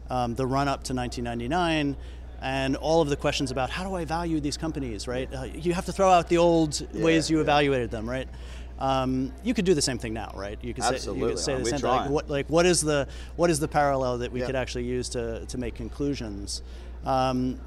um, 0.09 0.35
the 0.35 0.47
run 0.47 0.69
up 0.69 0.85
to 0.85 0.95
1999 0.95 1.97
and 2.41 2.77
all 2.77 3.03
of 3.03 3.09
the 3.09 3.17
questions 3.17 3.51
about 3.51 3.71
how 3.71 3.83
do 3.89 3.95
I 3.95 4.05
value 4.05 4.41
these 4.41 4.57
companies, 4.57 5.09
right? 5.09 5.33
Uh, 5.33 5.45
you 5.45 5.73
have 5.75 5.87
to 5.87 5.93
throw 5.93 6.09
out 6.11 6.29
the 6.29 6.39
old 6.39 6.87
ways 6.95 7.29
you 7.31 7.37
yeah. 7.39 7.43
evaluated 7.43 7.91
them, 7.91 8.09
right? 8.09 8.29
Um, 8.79 9.33
you 9.43 9.55
could 9.55 9.65
do 9.65 9.75
the 9.75 9.83
same 9.83 9.99
thing 9.99 10.13
now, 10.13 10.33
right? 10.35 10.59
You 10.63 10.75
could 10.75 10.85
say, 10.85 10.91
you 10.91 10.95
Absolutely. 10.97 11.29
could 11.31 11.39
say 11.39 11.57
the 11.57 11.65
same 11.65 11.79
thing. 11.81 11.89
Like 11.89 11.99
trying. 12.01 12.13
what, 12.13 12.29
like 12.31 12.47
what 12.49 12.67
is 12.67 12.83
the 12.83 13.09
what 13.37 13.49
is 13.51 13.59
the 13.59 13.69
parallel 13.69 14.19
that 14.19 14.33
we 14.33 14.41
Yeah. 14.41 14.47
could 14.47 14.55
actually 14.57 14.85
use 14.85 15.09
to, 15.11 15.47
to 15.47 15.59
make 15.59 15.75
conclusions? 15.75 16.63
Um, 17.05 17.59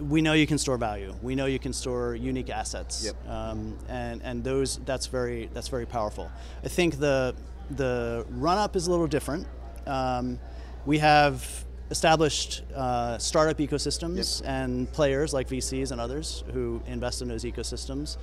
we 0.00 0.20
know 0.22 0.32
you 0.32 0.46
can 0.46 0.58
store 0.58 0.76
value. 0.76 1.14
We 1.22 1.34
know 1.34 1.46
you 1.46 1.58
can 1.58 1.72
store 1.72 2.14
unique 2.14 2.50
assets, 2.50 3.04
Yep. 3.04 3.28
um, 3.28 3.78
and 3.88 4.20
and 4.22 4.42
those 4.44 4.78
that's 4.84 5.06
very 5.06 5.48
that's 5.54 5.68
very 5.68 5.86
powerful. 5.86 6.30
I 6.64 6.68
think 6.68 6.98
the 6.98 7.34
the 7.70 8.26
run 8.30 8.58
up 8.58 8.76
is 8.76 8.86
a 8.86 8.90
little 8.90 9.06
different. 9.06 9.46
Um, 9.86 10.38
we 10.86 10.98
have 10.98 11.64
established 11.90 12.62
uh, 12.74 13.18
startup 13.18 13.58
ecosystems 13.58 14.42
and 14.44 14.90
players 14.92 15.32
like 15.32 15.48
VCs 15.48 15.92
and 15.92 16.00
others 16.00 16.42
who 16.52 16.82
invest 16.86 17.22
in 17.22 17.28
those 17.28 17.44
ecosystems, 17.44 18.16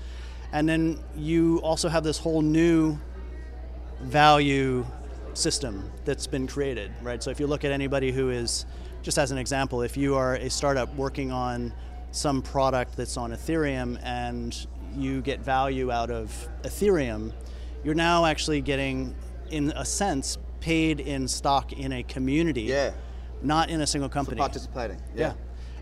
and 0.52 0.68
then 0.68 1.00
you 1.16 1.60
also 1.64 1.88
have 1.90 2.04
this 2.04 2.18
whole 2.18 2.42
new 2.42 2.98
value 4.02 4.86
system 5.34 5.90
that's 6.06 6.28
been 6.28 6.48
created, 6.48 6.92
right? 7.02 7.22
So 7.24 7.30
if 7.32 7.40
you 7.40 7.48
look 7.48 7.64
at 7.64 7.72
anybody 7.72 8.12
who 8.12 8.30
is, 8.30 8.66
just 9.02 9.18
as 9.18 9.32
an 9.32 9.38
example, 9.38 9.82
if 9.82 9.98
you 9.98 10.16
are 10.16 10.36
a 10.36 10.50
startup 10.50 10.94
working 10.96 11.32
on 11.32 11.74
some 12.12 12.42
product 12.42 12.96
that's 12.98 13.18
on 13.18 13.32
Ethereum 13.32 14.00
and 14.04 14.68
you 14.96 15.22
get 15.22 15.40
value 15.40 15.92
out 15.92 16.12
of 16.12 16.50
Ethereum, 16.64 17.32
you're 17.84 17.96
now 17.96 18.26
actually 18.26 18.62
getting, 18.62 19.16
in 19.50 19.72
a 19.76 19.86
sense, 19.86 20.38
paid 20.60 21.00
in 21.00 21.28
stock 21.28 21.74
in 21.74 21.92
a 21.94 22.04
community, 22.04 22.64
Yeah. 22.64 22.92
not 23.42 23.70
in 23.70 23.82
a 23.82 23.88
single 23.88 24.10
company. 24.10 24.38
Participating. 24.38 25.02
Yeah. 25.16 25.34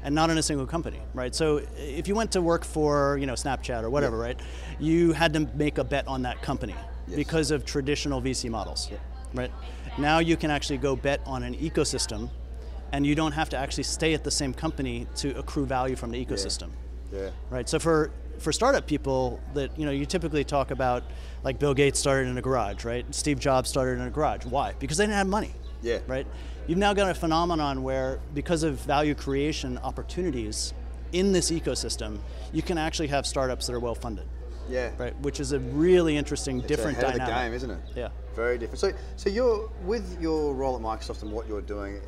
And 0.01 0.15
not 0.15 0.30
in 0.30 0.38
a 0.38 0.44
single 0.44 0.65
company, 0.65 1.01
right? 1.13 1.36
So 1.36 1.62
if 1.77 2.07
you 2.07 2.15
went 2.15 2.31
to 2.31 2.42
work 2.42 2.63
for, 2.63 3.18
you 3.19 3.25
know, 3.25 3.33
Snapchat 3.33 3.83
or 3.83 3.89
whatever, 3.89 4.15
Yeah. 4.18 4.24
right? 4.24 4.39
You 4.80 5.12
had 5.12 5.33
to 5.33 5.42
make 5.56 5.77
a 5.77 5.83
bet 5.83 6.07
on 6.07 6.22
that 6.22 6.42
company 6.42 6.75
Yes. 7.07 7.18
because 7.18 7.51
of 7.51 7.65
traditional 7.65 8.22
VC 8.22 8.48
models, 8.50 8.89
right? 9.33 9.51
Now 9.98 10.19
you 10.19 10.38
can 10.38 10.51
actually 10.51 10.77
go 10.77 10.95
bet 10.95 11.19
on 11.25 11.44
an 11.44 11.56
ecosystem 11.56 12.30
and 12.91 13.06
you 13.06 13.15
don't 13.15 13.31
have 13.33 13.50
to 13.50 13.57
actually 13.57 13.83
stay 13.83 14.13
at 14.13 14.24
the 14.24 14.31
same 14.31 14.53
company 14.53 15.08
to 15.15 15.38
accrue 15.38 15.65
value 15.65 15.96
from 15.96 16.12
the 16.12 16.24
ecosystem. 16.24 16.69
Yeah. 17.12 17.29
Right. 17.50 17.67
So 17.67 17.79
for 17.79 18.12
for 18.39 18.53
startup 18.53 18.88
people 18.88 19.39
that 19.53 19.77
you 19.77 19.86
know 19.86 19.91
you 19.91 20.05
typically 20.05 20.43
talk 20.43 20.72
about 20.72 21.03
like 21.43 21.60
Bill 21.60 21.74
Gates 21.74 22.00
started 22.00 22.29
in 22.29 22.38
a 22.38 22.41
garage, 22.41 22.86
right? 22.86 23.05
Steve 23.13 23.39
Jobs 23.39 23.69
started 23.69 24.00
in 24.00 24.08
a 24.08 24.10
garage. 24.10 24.46
Why? 24.46 24.74
Because 24.79 24.98
they 24.98 25.05
didn't 25.05 25.17
have 25.17 25.27
money. 25.27 25.53
Yeah. 25.81 26.00
Right. 26.08 26.27
You've 26.67 26.77
now 26.77 26.93
got 26.93 27.10
a 27.10 27.15
phenomenon 27.15 27.81
where 27.84 28.19
because 28.34 28.63
of 28.63 28.79
value 28.81 29.15
creation 29.15 29.77
opportunities 29.79 30.74
in 31.13 31.31
this 31.31 31.50
ecosystem, 31.50 32.19
you 32.53 32.62
can 32.62 32.77
actually 32.77 33.08
have 33.08 33.25
startups 33.25 33.67
that 33.67 33.74
are 33.74 33.79
well 33.79 33.96
funded. 33.96 34.27
Yeah. 34.69 34.91
Right. 34.98 35.19
Which 35.22 35.39
is 35.39 35.51
a 35.51 35.60
really 35.60 36.15
interesting, 36.15 36.62
different 36.62 36.98
it's 36.98 37.03
ahead 37.03 37.17
dynamic. 37.17 37.22
of 37.22 37.27
the 37.27 37.43
game, 37.43 37.53
isn't 37.53 37.72
it? 37.72 37.79
Yeah. 37.96 38.10
Very 38.36 38.60
different. 38.60 38.79
So, 38.79 38.91
so 39.15 39.29
you're 39.29 39.69
with 39.84 40.22
your 40.22 40.53
role 40.53 40.75
at 40.75 40.81
Microsoft 40.81 41.24
and 41.24 41.31
what 41.31 41.48
you're 41.48 41.62
doing. 41.62 42.00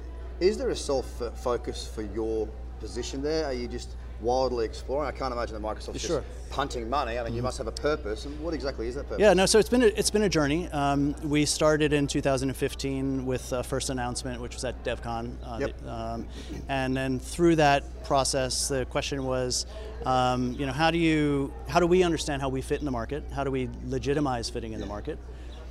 Is 0.42 0.58
there 0.58 0.70
a 0.70 0.76
self 0.76 1.22
focus 1.36 1.88
for 1.88 2.02
your 2.02 2.50
position 2.80 3.22
there? 3.22 3.46
Are 3.46 3.54
you 3.54 3.68
just 3.68 3.96
wildly 4.22 4.66
exploring? 4.66 5.08
I 5.08 5.12
can't 5.12 5.32
imagine 5.32 5.54
that 5.54 5.62
Microsoft's 5.62 6.02
Sure. 6.02 6.22
Just 6.22 6.50
punting 6.50 6.90
money. 6.90 7.20
I 7.20 7.24
mean, 7.24 7.36
you 7.36 7.44
must 7.44 7.60
have 7.60 7.68
a 7.68 7.72
purpose. 7.72 8.26
And 8.26 8.40
what 8.40 8.56
exactly 8.56 8.88
is 8.88 8.96
that 8.96 9.04
purpose? 9.04 9.20
Yeah, 9.22 9.34
no. 9.34 9.46
So 9.46 9.60
it's 9.60 9.70
been 9.70 9.84
a, 9.84 9.88
it's 9.88 10.10
been 10.10 10.24
a 10.24 10.30
journey. 10.30 10.68
Um, 10.70 11.16
we 11.24 11.46
started 11.46 11.94
in 11.94 12.08
2015 12.08 13.24
with 13.24 13.54
uh, 13.54 13.62
first 13.62 13.92
announcement, 13.92 14.42
which 14.42 14.56
was 14.56 14.66
at 14.66 14.84
DevCon, 14.84 15.36
uh, 15.46 15.58
Yep. 15.60 15.88
um, 15.88 16.28
and 16.70 16.98
then 16.98 17.20
through 17.20 17.58
that 17.58 18.04
process, 18.04 18.68
the 18.68 18.86
question 18.86 19.24
was, 19.24 19.68
um, 20.08 20.54
you 20.54 20.66
know, 20.66 20.74
how 20.74 20.90
do 20.90 20.98
you 20.98 21.54
how 21.68 21.80
do 21.80 21.86
we 21.86 22.02
understand 22.02 22.42
how 22.42 22.50
we 22.50 22.62
fit 22.62 22.80
in 22.80 22.86
the 22.86 22.92
market? 22.92 23.24
How 23.32 23.44
do 23.44 23.52
we 23.52 23.70
legitimize 23.86 24.50
fitting 24.50 24.74
in 24.74 24.80
the 24.80 24.88
market? 24.88 25.20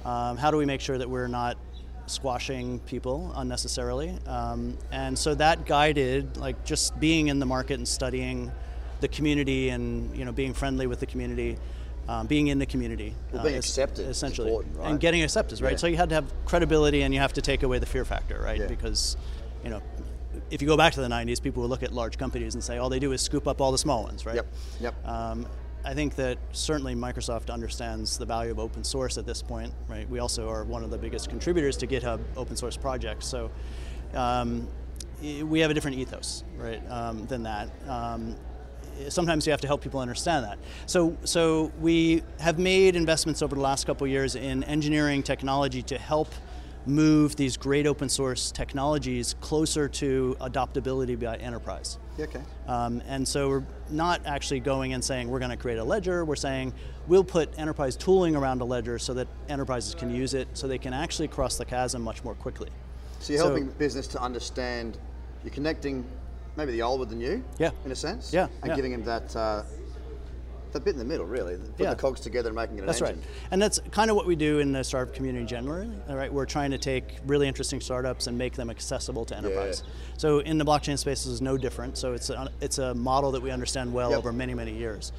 Um, 0.05 0.37
how 0.37 0.53
do 0.53 0.57
we 0.57 0.65
make 0.65 0.81
sure 0.81 0.97
that 0.97 1.11
we're 1.11 1.27
not 1.29 1.59
squashing 2.11 2.81
people 2.81 3.33
unnecessarily? 3.37 4.19
Um, 4.27 4.77
and 4.93 5.19
so 5.19 5.35
that 5.37 5.67
guided 5.67 6.37
like 6.37 6.65
just 6.65 6.99
being 7.01 7.29
in 7.29 7.39
the 7.39 7.47
market 7.47 7.75
and 7.75 7.87
studying 7.89 8.51
the 9.01 9.09
community 9.09 9.71
and 9.71 10.15
you 10.17 10.25
know 10.25 10.33
being 10.33 10.53
friendly 10.55 10.87
with 10.87 11.01
the 11.01 11.07
community. 11.07 11.57
Um, 12.09 12.27
being 12.27 12.49
in 12.49 12.59
the 12.59 12.67
community, 12.67 13.15
Well, 13.31 13.45
being 13.45 13.55
es- 13.55 13.67
accepted 13.67 14.09
essentially, 14.09 14.51
right? 14.75 14.91
and 14.91 14.99
getting 14.99 15.23
accepted, 15.23 15.61
right? 15.61 15.73
Yeah. 15.73 15.77
So 15.77 15.87
you 15.87 15.97
had 15.97 16.09
to 16.09 16.17
have 16.17 16.25
credibility, 16.45 17.03
and 17.03 17.15
you 17.15 17.21
have 17.21 17.35
to 17.35 17.43
take 17.43 17.63
away 17.63 17.79
the 17.79 17.87
fear 17.87 18.05
factor, 18.05 18.41
right? 18.43 18.59
Yeah. 18.59 18.67
Because, 18.67 19.17
you 19.63 19.71
know, 19.71 19.81
if 20.51 20.61
you 20.61 20.67
go 20.67 20.77
back 20.77 20.95
to 20.95 21.03
the 21.03 21.09
'90s, 21.09 21.41
people 21.41 21.63
would 21.63 21.69
look 21.71 21.85
at 21.85 21.93
large 21.93 22.19
companies 22.19 22.55
and 22.55 22.65
say, 22.65 22.79
all 22.79 22.89
they 22.89 22.99
do 22.99 23.13
is 23.13 23.21
scoop 23.21 23.47
up 23.47 23.61
all 23.61 23.71
the 23.71 23.79
small 23.79 24.03
ones, 24.03 24.27
right? 24.27 24.35
Yep, 24.35 24.47
yep. 24.81 25.07
Um, 25.07 25.47
I 25.85 25.95
think 25.95 26.15
that 26.17 26.39
certainly 26.53 26.95
Microsoft 26.95 27.51
understands 27.51 28.19
the 28.19 28.27
value 28.27 28.51
of 28.51 28.59
open 28.59 28.85
source 28.85 29.19
at 29.19 29.27
this 29.27 29.43
point, 29.43 29.73
right? 29.89 30.09
We 30.09 30.19
also 30.19 30.49
are 30.49 30.65
one 30.65 30.85
of 30.85 30.91
the 30.91 30.99
biggest 30.99 31.29
contributors 31.29 31.77
to 31.79 31.87
GitHub 31.87 32.21
open 32.37 32.57
source 32.57 32.77
projects, 32.77 33.27
so. 33.27 33.51
Um, 34.15 34.69
we 35.21 35.61
have 35.61 35.71
a 35.71 35.75
different 35.75 35.99
ethos, 35.99 36.45
right, 36.57 36.83
um, 36.91 37.27
than 37.27 37.43
that. 37.43 37.69
Um, 37.87 38.37
sometimes 39.09 39.47
you 39.47 39.51
have 39.51 39.61
to 39.61 39.67
help 39.67 39.83
people 39.83 40.01
understand 40.01 40.45
that. 40.45 40.59
So, 40.87 41.17
so 41.25 41.73
we 41.81 42.23
have 42.39 42.59
made 42.59 42.97
investments 42.97 43.43
over 43.43 43.55
the 43.55 43.61
last 43.61 43.87
couple 43.87 44.07
years 44.07 44.35
in 44.35 44.65
engineering 44.65 45.23
technology 45.23 45.83
to 45.83 45.99
help 45.99 46.29
move 46.87 47.37
these 47.37 47.57
great 47.57 47.87
open 47.87 48.09
source 48.09 48.51
technologies 48.51 49.35
closer 49.41 49.89
to 49.89 50.37
adoptability 50.41 51.19
by 51.19 51.37
enterprise. 51.37 51.99
Okay. 52.19 52.41
Um, 52.67 53.03
and 53.07 53.27
so 53.27 53.49
we're 53.49 53.65
not 53.91 54.23
actually 54.27 54.61
going 54.61 54.93
and 54.93 55.03
saying 55.05 55.29
we're 55.29 55.39
going 55.39 55.51
to 55.51 55.57
create 55.57 55.79
a 55.79 55.85
ledger. 55.85 56.25
We're 56.25 56.37
saying 56.37 56.73
we'll 57.07 57.25
put 57.25 57.59
enterprise 57.59 57.97
tooling 57.97 58.37
around 58.37 58.61
a 58.61 58.65
ledger 58.65 58.99
so 58.99 59.15
that 59.15 59.29
enterprises 59.49 59.95
can 59.95 60.15
use 60.15 60.35
it, 60.35 60.49
so 60.55 60.67
they 60.69 60.79
can 60.79 60.93
actually 60.93 61.29
cross 61.29 61.57
the 61.57 61.65
chasm 61.65 62.03
much 62.03 62.25
more 62.25 62.35
quickly. 62.35 62.69
So 63.21 63.33
you're 63.33 63.41
So- 63.43 63.49
helping 63.49 63.69
business 63.73 64.07
to 64.09 64.21
understand, 64.23 64.99
you're 65.45 65.53
connecting 65.55 66.05
maybe 66.57 66.73
the 66.73 66.83
old 66.83 67.01
with 67.01 67.11
the 67.11 67.17
new, 67.17 67.43
Yeah. 67.59 67.71
in 67.85 67.93
a 67.93 67.97
sense, 67.97 68.33
Yeah, 68.33 68.49
and 68.63 68.71
yeah. 68.71 68.77
giving 68.77 68.93
them 68.93 69.05
that 69.05 69.35
uh, 69.37 69.63
that 70.73 70.85
bit 70.85 70.93
in 70.93 70.99
the 70.99 71.05
middle, 71.05 71.27
really, 71.27 71.57
putting 71.57 71.75
Yeah. 71.79 71.91
the 71.91 71.97
cogs 72.01 72.21
together 72.21 72.49
and 72.49 72.57
making 72.57 72.77
it 72.79 72.81
an 72.81 72.87
That's 72.87 73.01
right, 73.01 73.17
and 73.51 73.61
that's 73.61 73.81
kind 73.91 74.11
of 74.11 74.17
what 74.17 74.27
we 74.27 74.37
do 74.37 74.59
in 74.59 74.73
the 74.73 74.83
startup 74.85 75.15
community 75.15 75.47
generally. 75.47 75.91
All 76.09 76.17
right, 76.17 76.33
we're 76.33 76.47
trying 76.47 76.71
to 76.71 76.79
take 76.79 77.19
really 77.27 77.49
interesting 77.49 77.81
startups 77.81 78.27
and 78.27 78.37
make 78.39 78.55
them 78.55 78.71
accessible 78.71 79.25
to 79.27 79.37
enterprise. 79.37 79.83
So 80.17 80.41
in 80.41 80.59
the 80.59 80.65
blockchain 80.65 80.99
space, 80.99 81.25
this 81.25 81.33
is 81.33 81.41
no 81.43 81.57
different. 81.57 81.97
So 81.99 82.13
it's 82.13 82.31
a, 82.31 82.51
it's 82.61 82.79
a 82.79 82.95
model 82.95 83.33
that 83.33 83.43
we 83.43 83.51
understand 83.51 83.93
well 83.93 84.11
Yep. 84.11 84.19
over 84.19 84.33
many 84.33 84.55
many 84.55 84.73
years. 84.77 85.13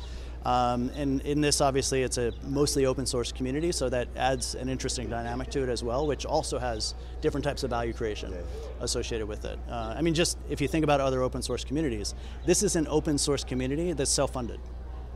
Um, 0.44 0.90
and 0.96 1.22
in 1.22 1.40
this, 1.40 1.62
obviously, 1.62 2.02
it's 2.02 2.18
a 2.18 2.34
mostly 2.42 2.88
open 2.88 3.06
source 3.06 3.32
community, 3.32 3.72
so 3.72 3.90
that 3.90 4.08
adds 4.16 4.56
an 4.56 4.70
interesting 4.70 5.08
dynamic 5.08 5.52
to 5.52 5.62
it 5.62 5.70
as 5.70 5.84
well, 5.84 6.08
which 6.08 6.26
also 6.26 6.58
has 6.58 6.96
different 7.22 7.44
types 7.44 7.62
of 7.62 7.70
value 7.70 7.94
creation 7.94 8.34
associated 8.80 9.28
with 9.28 9.46
it. 9.46 9.60
Uh, 9.70 9.94
I 9.96 10.02
mean, 10.02 10.16
just 10.16 10.40
if 10.50 10.60
you 10.60 10.68
think 10.68 10.84
about 10.84 11.00
other 11.00 11.22
open 11.22 11.44
source 11.44 11.64
communities, 11.64 12.16
this 12.48 12.64
is 12.64 12.76
an 12.76 12.88
open 12.88 13.20
source 13.20 13.44
community 13.44 13.94
that's 13.94 14.10
self-funded. 14.10 14.60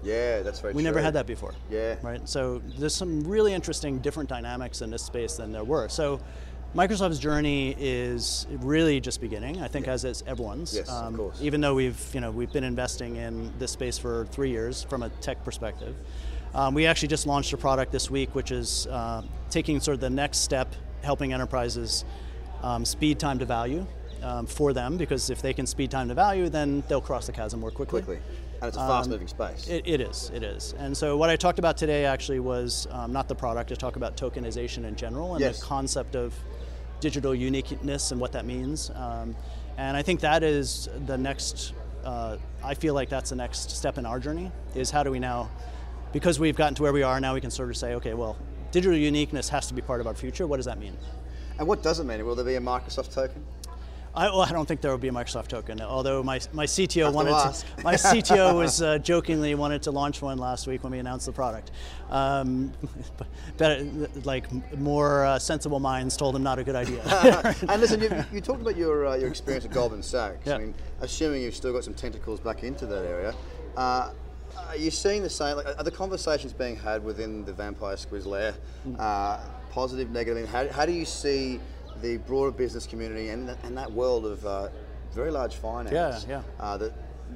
Yeah, 0.05 0.43
that's 0.43 0.59
very 0.59 0.73
We 0.73 0.83
never 0.83 1.01
had 1.01 1.13
that 1.13 1.25
before. 1.25 1.53
Yeah. 1.69 1.95
Right. 2.01 2.27
So 2.29 2.61
there's 2.77 2.95
some 2.95 3.23
really 3.23 3.53
interesting 3.53 3.99
different 3.99 4.29
dynamics 4.29 4.81
in 4.81 4.91
this 4.91 5.01
space 5.01 5.33
than 5.35 5.51
there 5.51 5.63
were. 5.63 5.89
So 5.89 6.19
Microsoft's 6.75 7.19
journey 7.19 7.75
is 7.79 8.45
really 8.49 8.99
just 8.99 9.19
beginning. 9.19 9.61
I 9.61 9.67
think 9.67 9.87
as 9.87 10.05
is 10.05 10.23
everyone's. 10.27 10.73
Um, 10.73 10.77
Yes, 10.77 10.89
of 10.89 11.15
course. 11.15 11.41
Even 11.41 11.61
though 11.61 11.73
we've 11.73 11.99
you 12.13 12.21
know 12.21 12.31
we've 12.31 12.51
been 12.53 12.63
investing 12.63 13.15
in 13.15 13.51
this 13.59 13.71
space 13.71 13.97
for 13.97 14.25
three 14.27 14.51
years 14.51 14.83
from 14.83 15.03
a 15.03 15.09
tech 15.21 15.43
perspective. 15.43 15.95
Um, 16.53 16.73
we 16.73 16.85
actually 16.85 17.09
just 17.09 17.27
launched 17.27 17.51
a 17.51 17.57
product 17.57 17.91
this 17.91 18.09
week, 18.09 18.33
which 18.33 18.51
is 18.51 18.87
uh, 18.87 19.23
taking 19.49 19.81
sort 19.81 19.95
of 19.95 20.01
the 20.01 20.09
next 20.09 20.37
step, 20.37 20.73
helping 21.01 21.33
enterprises 21.33 22.05
um, 22.63 22.85
speed 22.85 23.19
time 23.19 23.39
to 23.39 23.45
value 23.45 23.85
um, 24.23 24.45
for 24.45 24.71
them, 24.71 24.95
because 24.97 25.29
if 25.29 25.41
they 25.41 25.53
can 25.53 25.65
speed 25.67 25.91
time 25.91 26.07
to 26.07 26.13
value, 26.13 26.47
then 26.47 26.81
they'll 26.87 27.01
cross 27.01 27.25
the 27.27 27.33
chasm 27.33 27.59
more 27.59 27.71
quickly. 27.71 28.01
Quickly. 28.01 28.23
And 28.65 28.73
it's 28.73 28.77
a 28.83 28.87
fast 28.87 29.09
moving 29.09 29.27
space. 29.27 29.67
Um, 29.67 29.75
It, 29.75 29.87
it 29.87 30.01
is, 30.01 30.31
it 30.33 30.43
is. 30.43 30.73
And 30.79 30.95
so 30.97 31.17
what 31.17 31.29
I 31.29 31.35
talked 31.35 31.59
about 31.59 31.77
today 31.77 32.05
actually 32.05 32.39
was 32.39 32.87
um, 32.91 33.11
not 33.11 33.27
the 33.27 33.35
product, 33.35 33.71
I 33.71 33.75
talked 33.75 33.97
about 33.97 34.17
tokenization 34.17 34.85
in 34.85 34.95
general 34.95 35.33
and 35.35 35.41
Yes. 35.41 35.59
the 35.59 35.65
concept 35.65 36.15
of 36.15 36.33
digital 36.99 37.35
uniqueness 37.35 38.11
and 38.11 38.19
what 38.19 38.31
that 38.31 38.45
means. 38.45 38.89
Um, 38.95 39.35
and 39.77 39.95
I 39.95 40.01
think 40.01 40.21
that 40.21 40.41
is 40.43 40.89
the 41.05 41.17
next, 41.17 41.73
uh, 42.03 42.37
I 42.63 42.73
feel 42.73 42.93
like 42.93 43.09
that's 43.09 43.29
the 43.29 43.35
next 43.35 43.69
step 43.71 43.97
in 43.97 44.05
our 44.05 44.19
journey, 44.19 44.51
is 44.73 44.89
how 44.89 45.03
do 45.03 45.11
we 45.11 45.19
now, 45.19 45.49
because 46.13 46.39
we've 46.39 46.55
gotten 46.55 46.73
to 46.75 46.83
where 46.83 46.93
we 46.93 47.03
are, 47.03 47.19
now 47.19 47.33
we 47.33 47.41
can 47.41 47.51
sort 47.51 47.69
of 47.69 47.77
say, 47.77 47.93
okay, 47.95 48.13
well, 48.13 48.37
digital 48.71 48.97
uniqueness 48.97 49.49
has 49.49 49.67
to 49.67 49.73
be 49.73 49.81
part 49.81 50.01
of 50.01 50.07
our 50.07 50.15
future. 50.15 50.47
What 50.47 50.57
does 50.57 50.65
that 50.65 50.79
mean? 50.79 50.97
and 51.57 51.65
what 51.65 51.81
does 51.81 51.99
it 52.01 52.03
mean? 52.03 52.25
Will 52.25 52.35
there 52.35 52.43
be 52.43 52.55
a 52.55 52.59
Microsoft 52.59 53.13
token? 53.13 53.41
I, 54.15 54.27
well, 54.29 54.41
I 54.41 54.51
don't 54.51 54.65
think 54.65 54.81
there 54.81 54.91
will 54.91 54.97
be 54.97 55.09
a 55.09 55.11
Microsoft 55.11 55.47
token. 55.47 55.81
Although 55.81 56.23
my, 56.23 56.39
my 56.53 56.65
CTO 56.65 57.05
Have 57.05 57.13
wanted 57.15 57.33
ask. 57.33 57.65
to, 57.75 57.83
my 57.83 57.95
CTO 57.95 58.55
was 58.63 58.81
uh, 58.81 58.97
jokingly 58.99 59.55
wanted 59.55 59.81
to 59.83 59.91
launch 59.91 60.21
one 60.21 60.37
last 60.37 60.67
week 60.67 60.83
when 60.83 60.91
we 60.93 60.99
announced 60.99 61.25
the 61.25 61.31
product. 61.31 61.71
Um, 62.09 62.71
better, 63.57 63.85
like 64.23 64.45
more 64.77 65.25
uh, 65.25 65.39
sensible 65.39 65.79
minds 65.79 66.15
told 66.15 66.35
him 66.35 66.43
not 66.43 66.59
a 66.59 66.63
good 66.63 66.75
idea. 66.75 67.01
and 67.67 67.81
listen, 67.81 68.01
you, 68.01 68.09
you 68.31 68.41
talked 68.41 68.61
about 68.61 68.77
your 68.77 69.05
uh, 69.07 69.15
your 69.15 69.27
experience 69.29 69.65
at 69.65 69.71
Goldman 69.71 70.01
Sachs. 70.03 70.45
Yeah. 70.45 70.55
I 70.55 70.57
mean, 70.59 70.75
assuming 71.01 71.41
you've 71.41 71.55
still 71.55 71.73
got 71.73 71.83
some 71.83 71.93
tentacles 71.93 72.39
back 72.39 72.63
into 72.63 72.85
that 72.85 73.05
area, 73.05 73.33
uh, 73.75 74.11
are 74.69 74.77
you 74.77 74.91
seeing 74.91 75.23
the 75.23 75.29
same? 75.29 75.57
Like, 75.57 75.67
are 75.77 75.83
the 75.83 75.91
conversations 75.91 76.53
being 76.53 76.77
had 76.77 77.03
within 77.03 77.43
the 77.43 77.51
Vampire 77.53 77.97
Squid 77.97 78.25
layer 78.25 78.53
Mm. 78.87 78.95
uh, 78.99 79.39
positive, 79.71 80.09
negative? 80.11 80.47
How, 80.47 80.67
how 80.69 80.85
do 80.85 80.91
you 80.93 81.05
see 81.05 81.59
the 82.01 82.17
broader 82.17 82.51
business 82.51 82.85
community 82.85 83.29
and, 83.29 83.47
th- 83.47 83.57
and 83.63 83.77
that 83.77 83.91
world 83.91 84.25
of 84.25 84.45
uh, 84.45 84.69
very 85.13 85.31
large 85.31 85.55
finance? 85.55 86.25
Yeah, 86.27 86.41
yeah. 86.59 86.63
Uh, 86.63 86.77
that 86.77 86.93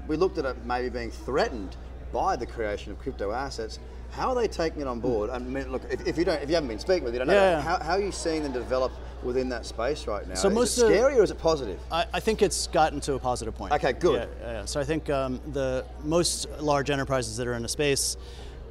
we 0.08 0.16
looked 0.18 0.38
at 0.38 0.46
it 0.46 0.66
maybe 0.66 0.90
being 0.90 1.12
threatened 1.12 1.76
by 2.12 2.36
the 2.36 2.46
creation 2.46 2.92
of 2.92 3.00
crypto 3.00 3.32
assets. 3.32 3.80
How 4.12 4.30
are 4.30 4.36
they 4.36 4.48
taking 4.48 4.82
it 4.82 4.88
on 4.88 5.00
board? 5.00 5.30
I 5.30 5.38
mean, 5.38 5.72
look, 5.72 5.84
if, 5.92 6.06
if 6.08 6.18
you 6.18 6.26
don't, 6.26 6.42
if 6.42 6.50
you 6.50 6.56
haven't 6.56 6.70
been 6.70 6.80
speaking 6.80 7.04
with, 7.04 7.14
you 7.14 7.20
don't 7.20 7.28
know. 7.28 7.34
Yeah. 7.34 7.62
How, 7.62 7.78
how 7.80 7.92
are 7.94 8.02
you 8.02 8.12
seeing 8.12 8.42
them 8.42 8.52
develop 8.52 8.92
within 9.22 9.50
that 9.50 9.68
space 9.68 10.08
right 10.08 10.28
now? 10.28 10.34
So 10.34 10.48
is 10.48 10.54
most 10.56 10.78
it 10.80 10.84
of- 10.86 10.90
scary 10.90 11.20
or 11.20 11.24
is 11.24 11.30
it 11.30 11.38
positive? 11.38 11.80
I, 11.92 12.06
I 12.14 12.20
think 12.20 12.42
it's 12.42 12.66
gotten 12.68 13.00
to 13.02 13.14
a 13.14 13.20
positive 13.20 13.56
point. 13.56 13.72
Okay, 13.74 13.94
good. 13.94 14.28
Yeah, 14.42 14.52
yeah. 14.52 14.66
So 14.66 14.80
I 14.80 14.84
think 14.84 15.10
um, 15.12 15.40
the 15.54 15.86
most 16.04 16.50
large 16.60 16.90
enterprises 16.90 17.38
that 17.38 17.46
are 17.48 17.54
in 17.54 17.62
the 17.62 17.70
space, 17.70 18.18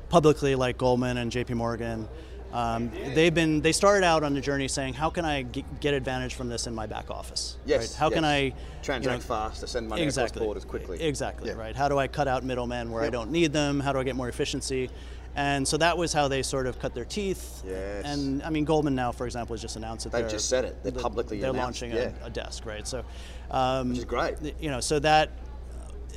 publicly 0.08 0.56
like 0.56 0.76
Goldman 0.76 1.18
and 1.18 1.30
J.P. 1.30 1.54
Morgan, 1.54 2.08
um, 2.52 2.90
they've 3.14 3.34
been 3.34 3.60
they 3.60 3.72
started 3.72 4.04
out 4.04 4.22
on 4.24 4.34
the 4.34 4.40
journey 4.40 4.68
saying, 4.68 4.94
how 4.94 5.10
can 5.10 5.24
I 5.24 5.42
g- 5.42 5.64
get 5.80 5.94
advantage 5.94 6.34
from 6.34 6.48
this 6.48 6.66
in 6.66 6.74
my 6.74 6.86
back 6.86 7.10
office? 7.10 7.58
Yes. 7.66 7.80
Right? 7.80 7.98
How 7.98 8.08
can 8.08 8.22
yes. 8.22 8.32
I 8.32 8.38
you 8.38 8.52
transact 8.82 9.28
know, 9.28 9.34
faster, 9.34 9.66
send 9.66 9.88
money 9.88 10.02
exactly 10.02 10.38
across 10.38 10.46
borders 10.46 10.64
quickly? 10.64 11.02
Exactly. 11.02 11.50
Yeah. 11.50 11.56
Right. 11.56 11.76
How 11.76 11.88
do 11.88 11.98
I 11.98 12.08
cut 12.08 12.28
out 12.28 12.44
middlemen 12.44 12.90
where 12.90 13.02
I 13.02 13.10
don't 13.10 13.30
need 13.30 13.52
them? 13.52 13.80
How 13.80 13.92
do 13.92 13.98
I 13.98 14.04
get 14.04 14.16
more 14.16 14.28
efficiency? 14.28 14.90
And 15.36 15.68
so 15.68 15.76
that 15.76 15.96
was 15.96 16.12
how 16.12 16.26
they 16.26 16.42
sort 16.42 16.66
of 16.66 16.80
cut 16.80 16.94
their 16.94 17.04
teeth. 17.04 17.62
Yes. 17.64 18.04
And 18.06 18.42
I 18.42 18.50
mean, 18.50 18.64
Goldman 18.64 18.94
now, 18.94 19.12
for 19.12 19.24
example, 19.24 19.54
has 19.54 19.62
just 19.62 19.76
announced 19.76 20.10
that 20.10 20.12
They've 20.12 20.28
just 20.28 20.48
said 20.48 20.64
it. 20.64 20.82
They 20.82 20.90
publicly 20.90 21.38
they're 21.40 21.50
announced, 21.50 21.82
launching 21.82 21.96
yeah. 21.96 22.12
a, 22.22 22.26
a 22.26 22.30
desk, 22.30 22.66
right? 22.66 22.88
So, 22.88 23.04
um, 23.50 23.90
Which 23.90 23.98
is 23.98 24.04
great. 24.04 24.36
you 24.58 24.70
know, 24.70 24.80
so 24.80 24.98
that 24.98 25.30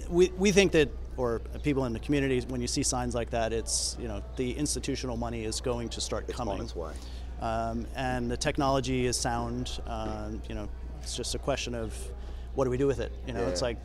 we, 0.10 0.32
we 0.38 0.52
think 0.52 0.72
that, 0.72 0.90
people 1.60 1.86
in 1.86 1.93
the 1.93 2.00
community, 2.00 2.41
when 2.50 2.62
you 2.62 2.67
see 2.67 2.84
signs 2.84 3.13
like 3.15 3.29
that, 3.31 3.53
it's 3.53 3.98
you 4.00 4.08
know 4.08 4.22
the 4.36 4.51
institutional 4.58 5.17
money 5.17 5.43
is 5.46 5.62
going 5.62 5.89
to 5.89 6.01
start 6.01 6.25
It's 6.27 6.38
coming, 6.38 6.55
on 6.55 6.62
its 6.62 6.75
way. 6.75 6.93
um, 7.41 7.86
and 7.96 8.29
the 8.31 8.38
technology 8.38 9.05
is 9.05 9.17
sound. 9.17 9.79
Um, 9.88 10.41
you 10.48 10.55
know, 10.55 10.67
it's 11.01 11.15
just 11.15 11.36
a 11.36 11.39
question 11.39 11.75
of 11.75 11.96
what 12.55 12.65
do 12.65 12.72
we 12.72 12.77
do 12.77 12.88
with 12.88 13.00
it? 13.00 13.12
You 13.27 13.34
know, 13.34 13.43
it's 13.48 13.62
like 13.62 13.77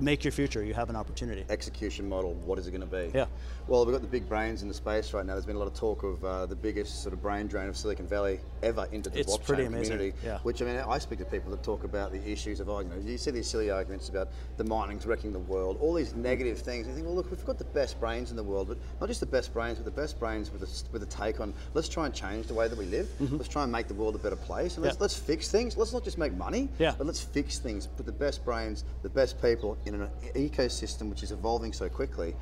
make 0.00 0.24
your 0.24 0.32
future. 0.32 0.62
You 0.64 0.74
have 0.74 0.90
an 0.90 0.96
opportunity. 0.96 1.44
Execution 1.48 2.08
model, 2.08 2.34
what 2.44 2.58
is 2.58 2.66
it 2.66 2.70
going 2.70 2.80
to 2.80 2.86
be? 2.86 3.10
Yeah. 3.14 3.26
Well, 3.68 3.84
we've 3.86 3.92
got 3.94 4.02
the 4.02 4.08
big 4.08 4.28
brains 4.28 4.62
in 4.62 4.68
the 4.68 4.74
space 4.74 5.12
right 5.12 5.24
now. 5.24 5.34
There's 5.34 5.46
been 5.46 5.56
a 5.56 5.58
lot 5.58 5.68
of 5.68 5.74
talk 5.74 6.02
of 6.02 6.24
uh, 6.24 6.46
the 6.46 6.56
biggest 6.56 7.02
sort 7.02 7.12
of 7.12 7.22
brain 7.22 7.46
drain 7.46 7.68
of 7.68 7.76
Silicon 7.76 8.08
Valley 8.08 8.40
ever 8.62 8.88
into 8.90 9.08
the 9.10 9.20
It's 9.20 9.36
blockchain 9.36 9.44
pretty 9.46 9.64
amazing, 9.66 9.92
community. 9.98 10.18
yeah. 10.24 10.38
Which 10.40 10.60
I 10.62 10.64
mean, 10.64 10.76
I 10.76 10.98
speak 10.98 11.20
to 11.20 11.24
people 11.24 11.50
that 11.52 11.62
talk 11.62 11.84
about 11.84 12.10
the 12.12 12.22
issues 12.28 12.58
of, 12.60 12.68
oh, 12.68 12.80
you 12.80 12.88
know, 12.88 12.96
you 12.96 13.16
see 13.18 13.30
these 13.30 13.46
silly 13.48 13.70
arguments 13.70 14.08
about 14.08 14.28
the 14.56 14.64
mining's 14.64 15.06
wrecking 15.06 15.32
the 15.32 15.38
world, 15.38 15.78
all 15.80 15.94
these 15.94 16.14
negative 16.14 16.58
things. 16.58 16.86
You 16.88 16.94
think, 16.94 17.06
well, 17.06 17.14
look, 17.14 17.30
we've 17.30 17.44
got 17.46 17.58
the 17.58 17.64
best 17.64 18.00
brains 18.00 18.30
in 18.30 18.36
the 18.36 18.42
world, 18.42 18.68
but 18.68 18.78
not 19.00 19.08
just 19.08 19.20
the 19.20 19.26
best 19.26 19.52
brains, 19.52 19.78
but 19.78 19.84
the 19.84 20.00
best 20.00 20.18
brains 20.18 20.50
with 20.52 20.62
a, 20.62 20.92
with 20.92 21.02
a 21.02 21.06
take 21.06 21.40
on 21.40 21.54
let's 21.74 21.88
try 21.88 22.06
and 22.06 22.14
change 22.14 22.46
the 22.48 22.54
way 22.54 22.66
that 22.68 22.76
we 22.78 22.86
live. 22.86 23.08
Let's 23.20 23.48
try 23.48 23.62
and 23.62 23.70
make 23.70 23.86
the 23.88 23.94
world 23.94 24.14
a 24.16 24.18
better 24.18 24.36
place, 24.36 24.74
and 24.76 24.84
let's, 24.84 24.92
Mm-hmm. 24.96 25.02
Let's 25.04 25.16
fix 25.16 25.50
things. 25.50 25.76
Let's 25.76 25.92
not 25.92 26.04
just 26.04 26.18
make 26.18 26.34
money, 26.34 26.68
Yeah. 26.78 26.94
but 26.98 27.06
let's 27.06 27.20
fix 27.20 27.58
things. 27.58 27.86
Put 27.86 28.06
the 28.06 28.12
best 28.12 28.44
brains, 28.44 28.84
the 29.02 29.08
best 29.08 29.40
people 29.40 29.61
in 29.86 29.94
an 29.94 30.08
ecosystem 30.34 31.08
which 31.08 31.22
is 31.22 31.30
evolving 31.30 31.72
so 31.72 31.88
quickly. 31.88 32.34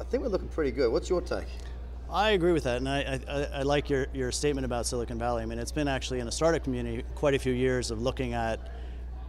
I 0.00 0.04
think 0.04 0.22
we're 0.22 0.30
looking 0.30 0.48
pretty 0.48 0.70
good. 0.70 0.90
What's 0.90 1.08
your 1.08 1.20
take? 1.20 1.46
I 2.10 2.30
agree 2.30 2.52
with 2.52 2.64
that, 2.64 2.78
and 2.78 2.88
I, 2.88 3.20
I, 3.28 3.60
I 3.60 3.62
like 3.62 3.88
your, 3.88 4.08
your 4.12 4.32
statement 4.32 4.64
about 4.64 4.84
Silicon 4.84 5.18
Valley. 5.18 5.42
I 5.42 5.46
mean, 5.46 5.60
it's 5.60 5.70
been 5.70 5.86
actually 5.86 6.18
in 6.18 6.26
the 6.26 6.32
startup 6.32 6.64
community 6.64 7.04
quite 7.14 7.34
a 7.34 7.38
few 7.38 7.52
years 7.52 7.92
of 7.92 8.02
looking 8.02 8.34
at 8.34 8.58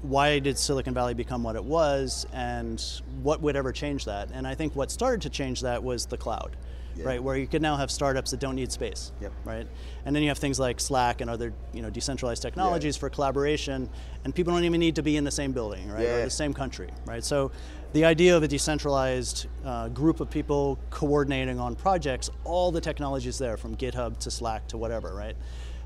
why 0.02 0.40
did 0.40 0.58
Silicon 0.58 0.96
Valley 0.96 1.14
become 1.14 1.44
what 1.44 1.56
it 1.56 1.64
was, 1.64 2.26
and 2.34 2.84
what 3.22 3.40
would 3.42 3.56
ever 3.56 3.72
change 3.72 4.06
that. 4.06 4.30
And 4.34 4.48
I 4.48 4.56
think 4.56 4.76
what 4.76 4.90
started 4.90 5.22
to 5.22 5.30
change 5.30 5.62
that 5.62 5.84
was 5.84 6.08
the 6.08 6.18
cloud, 6.18 6.56
Yeah. 6.96 7.06
right? 7.06 7.24
Where 7.24 7.38
you 7.38 7.48
could 7.48 7.62
now 7.62 7.78
have 7.78 7.90
startups 7.90 8.32
that 8.32 8.40
don't 8.40 8.56
need 8.56 8.72
space, 8.72 9.12
Yep. 9.22 9.32
right? 9.46 9.68
And 10.06 10.16
then 10.16 10.24
you 10.24 10.30
have 10.30 10.38
things 10.38 10.60
like 10.60 10.80
Slack 10.80 11.22
and 11.22 11.30
other 11.30 11.54
you 11.74 11.82
know 11.82 11.90
decentralized 11.90 12.42
technologies 12.42 12.98
for 12.98 13.10
collaboration, 13.10 13.90
and 14.26 14.34
people 14.36 14.54
don't 14.54 14.64
even 14.66 14.80
need 14.80 14.96
to 14.96 15.04
be 15.04 15.18
in 15.18 15.24
the 15.24 15.32
same 15.32 15.52
building, 15.52 15.90
right, 15.90 16.06
or 16.06 16.24
the 16.26 16.30
same 16.30 16.54
country, 16.54 16.90
right? 17.06 17.24
So 17.24 17.52
the 17.94 18.06
idea 18.06 18.36
of 18.38 18.44
a 18.44 18.48
decentralized 18.48 19.48
uh, 19.66 19.90
group 19.90 20.20
of 20.20 20.30
people 20.30 20.80
coordinating 20.90 21.60
on 21.60 21.76
projects, 21.76 22.30
all 22.46 22.72
the 22.72 22.82
technologies 22.82 23.38
there, 23.38 23.58
from 23.58 23.76
GitHub 23.76 24.18
to 24.20 24.32
Slack 24.32 24.68
to 24.70 24.78
whatever, 24.78 25.14
right? 25.14 25.36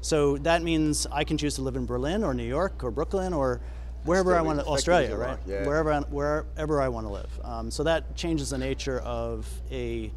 So 0.02 0.38
that 0.40 0.62
means 0.62 1.08
I 1.12 1.24
can 1.24 1.38
choose 1.38 1.56
to 1.56 1.62
live 1.64 1.76
in 1.76 1.86
Berlin 1.88 2.24
or 2.24 2.34
New 2.36 2.44
York 2.46 2.84
or 2.84 2.92
Brooklyn 2.92 3.34
or 3.34 3.60
wherever 4.04 4.36
I 4.36 4.42
want 4.42 4.60
to, 4.60 4.66
Australia, 4.68 5.16
right? 5.16 5.40
yeah. 5.48 5.66
Wherever 5.66 5.92
I, 5.92 6.00
wherever 6.02 6.80
I 6.80 6.90
want 6.90 7.08
to 7.08 7.12
live. 7.14 7.40
Um, 7.44 7.72
so 7.72 7.82
that 7.84 8.16
changes 8.16 8.52
the 8.52 8.58
nature 8.60 9.00
of 9.00 9.48
a 9.72 10.12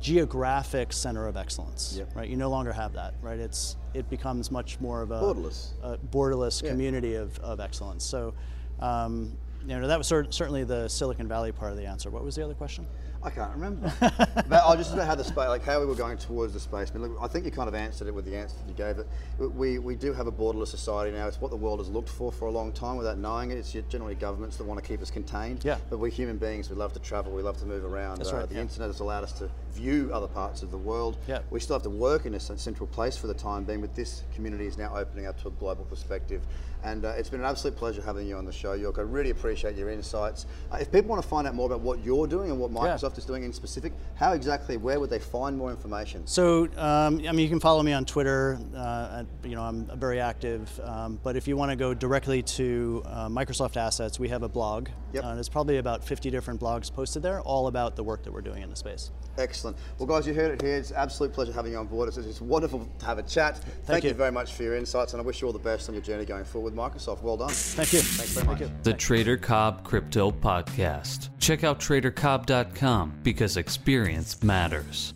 geographic 0.00 0.92
center 0.92 1.26
of 1.26 1.36
excellence, 1.36 1.94
Yep. 1.96 2.14
right? 2.16 2.28
You 2.28 2.36
no 2.36 2.50
longer 2.50 2.72
have 2.72 2.92
that, 2.94 3.14
right? 3.22 3.38
It's 3.38 3.76
it 3.94 4.08
becomes 4.08 4.50
much 4.50 4.80
more 4.80 5.02
of 5.02 5.10
a 5.10 5.20
Borderless. 5.20 5.72
a 5.82 5.98
borderless 5.98 6.62
Yeah. 6.62 6.70
community 6.70 7.14
of, 7.14 7.38
of 7.40 7.60
excellence. 7.60 8.04
So 8.04 8.34
um, 8.80 9.36
you 9.66 9.78
know, 9.78 9.86
that 9.86 9.98
was 9.98 10.08
cer- 10.08 10.26
certainly 10.30 10.64
the 10.64 10.88
Silicon 10.88 11.28
Valley 11.28 11.52
part 11.52 11.70
of 11.70 11.76
the 11.76 11.86
answer. 11.86 12.10
What 12.10 12.24
was 12.24 12.34
the 12.34 12.44
other 12.44 12.54
question? 12.54 12.84
I 13.24 13.30
can't 13.30 13.52
remember. 13.52 13.92
but 14.00 14.50
I 14.66 14.76
just 14.76 14.92
about 14.92 15.06
how 15.06 15.14
the 15.14 15.22
space, 15.24 15.36
like 15.48 15.64
how 15.64 15.78
we 15.80 15.86
were 15.86 15.94
going 15.94 16.18
towards 16.18 16.52
the 16.52 16.60
space. 16.60 16.90
I, 16.90 16.98
mean, 16.98 17.08
look, 17.08 17.18
I 17.22 17.28
think 17.28 17.44
you 17.44 17.50
kind 17.50 17.68
of 17.68 17.74
answered 17.74 18.08
it 18.08 18.14
with 18.14 18.24
the 18.24 18.36
answer 18.36 18.56
that 18.56 18.68
you 18.68 18.74
gave. 18.74 18.98
It. 18.98 19.06
We, 19.54 19.78
we 19.78 19.94
do 19.94 20.12
have 20.12 20.26
a 20.26 20.32
borderless 20.32 20.68
society 20.68 21.16
now. 21.16 21.28
It's 21.28 21.40
what 21.40 21.50
the 21.50 21.56
world 21.56 21.78
has 21.78 21.88
looked 21.88 22.08
for 22.08 22.32
for 22.32 22.46
a 22.46 22.50
long 22.50 22.72
time 22.72 22.96
without 22.96 23.18
knowing 23.18 23.50
it. 23.50 23.58
It's 23.58 23.72
generally 23.88 24.16
governments 24.16 24.56
that 24.56 24.64
want 24.64 24.82
to 24.82 24.86
keep 24.86 25.00
us 25.02 25.10
contained. 25.10 25.64
Yeah. 25.64 25.78
But 25.88 25.98
we're 25.98 26.10
human 26.10 26.38
beings, 26.38 26.68
we 26.68 26.76
love 26.76 26.92
to 26.94 27.00
travel. 27.00 27.32
We 27.32 27.42
love 27.42 27.58
to 27.58 27.66
move 27.66 27.84
around. 27.84 28.18
That's 28.18 28.32
uh, 28.32 28.38
right, 28.38 28.48
the 28.48 28.56
yeah. 28.56 28.62
internet 28.62 28.88
has 28.88 29.00
allowed 29.00 29.24
us 29.24 29.32
to 29.34 29.48
view 29.72 30.10
other 30.12 30.28
parts 30.28 30.62
of 30.62 30.70
the 30.70 30.78
world. 30.78 31.16
Yeah. 31.28 31.40
We 31.50 31.60
still 31.60 31.76
have 31.76 31.82
to 31.84 31.90
work 31.90 32.26
in 32.26 32.34
a 32.34 32.40
central 32.40 32.86
place 32.88 33.16
for 33.16 33.28
the 33.28 33.34
time 33.34 33.64
being, 33.64 33.80
but 33.80 33.94
this 33.94 34.24
community 34.34 34.66
is 34.66 34.76
now 34.76 34.96
opening 34.96 35.26
up 35.26 35.40
to 35.42 35.48
a 35.48 35.52
global 35.52 35.84
perspective. 35.84 36.42
And 36.84 37.04
uh, 37.04 37.10
it's 37.10 37.28
been 37.28 37.40
an 37.40 37.46
absolute 37.46 37.76
pleasure 37.76 38.02
having 38.02 38.26
you 38.26 38.36
on 38.36 38.44
the 38.44 38.52
show, 38.52 38.72
Yorke. 38.72 38.98
I 38.98 39.02
really 39.02 39.30
appreciate 39.30 39.76
your 39.76 39.90
insights. 39.90 40.46
Uh, 40.70 40.78
if 40.80 40.90
people 40.90 41.10
want 41.10 41.22
to 41.22 41.28
find 41.28 41.46
out 41.46 41.54
more 41.54 41.66
about 41.66 41.80
what 41.80 42.04
you're 42.04 42.26
doing 42.26 42.50
and 42.50 42.58
what 42.58 42.72
Microsoft 42.72 43.11
is 43.18 43.24
doing 43.24 43.44
in 43.44 43.52
specific, 43.52 43.92
how 44.14 44.32
exactly, 44.32 44.76
where 44.76 45.00
would 45.00 45.10
they 45.10 45.18
find 45.18 45.56
more 45.56 45.70
information? 45.70 46.26
So, 46.26 46.64
um, 46.76 47.18
I 47.18 47.32
mean, 47.32 47.38
you 47.38 47.48
can 47.48 47.60
follow 47.60 47.82
me 47.82 47.92
on 47.92 48.04
Twitter. 48.04 48.58
Uh, 48.74 49.24
you 49.44 49.54
know, 49.54 49.62
I'm 49.62 49.86
very 49.98 50.20
active. 50.20 50.80
Um, 50.82 51.18
but 51.22 51.36
if 51.36 51.48
you 51.48 51.56
want 51.56 51.70
to 51.70 51.76
go 51.76 51.94
directly 51.94 52.42
to 52.42 53.02
uh, 53.06 53.28
Microsoft 53.28 53.76
Assets, 53.76 54.18
we 54.18 54.28
have 54.28 54.42
a 54.42 54.48
blog. 54.48 54.88
Yep. 55.12 55.24
Uh, 55.24 55.34
there's 55.34 55.48
probably 55.48 55.78
about 55.78 56.04
50 56.04 56.30
different 56.30 56.60
blogs 56.60 56.92
posted 56.92 57.22
there, 57.22 57.40
all 57.42 57.66
about 57.66 57.96
the 57.96 58.02
work 58.02 58.22
that 58.24 58.32
we're 58.32 58.40
doing 58.40 58.62
in 58.62 58.70
the 58.70 58.76
space. 58.76 59.10
Excellent. 59.38 59.76
Well, 59.98 60.06
guys, 60.06 60.26
you 60.26 60.34
heard 60.34 60.52
it 60.52 60.62
here. 60.62 60.76
It's 60.76 60.90
an 60.90 60.96
absolute 60.96 61.32
pleasure 61.32 61.52
having 61.52 61.72
you 61.72 61.78
on 61.78 61.86
board. 61.86 62.08
It's, 62.08 62.16
it's 62.18 62.40
wonderful 62.40 62.88
to 62.98 63.06
have 63.06 63.18
a 63.18 63.22
chat. 63.22 63.58
Thank, 63.84 64.04
you. 64.04 64.12
very 64.12 64.32
much 64.32 64.52
for 64.52 64.62
your 64.62 64.76
insights, 64.76 65.12
and 65.14 65.22
I 65.22 65.24
wish 65.24 65.40
you 65.40 65.46
all 65.46 65.52
the 65.52 65.58
best 65.58 65.88
on 65.88 65.94
your 65.94 66.02
journey 66.02 66.24
going 66.24 66.44
forward 66.44 66.74
with 66.74 66.78
Microsoft. 66.78 67.22
Well 67.22 67.36
done. 67.36 67.50
Thank 67.50 67.92
you. 67.92 68.00
Thanks 68.00 68.32
very 68.32 68.46
much. 68.46 68.58
Thank 68.58 68.70
you. 68.70 68.76
The 68.82 68.94
Trader 68.94 69.36
Cobb 69.36 69.84
Crypto 69.84 70.30
Podcast. 70.30 71.30
Check 71.38 71.64
out 71.64 71.80
tradercobb.com 71.80 73.01
because 73.22 73.56
experience 73.56 74.42
matters. 74.42 75.14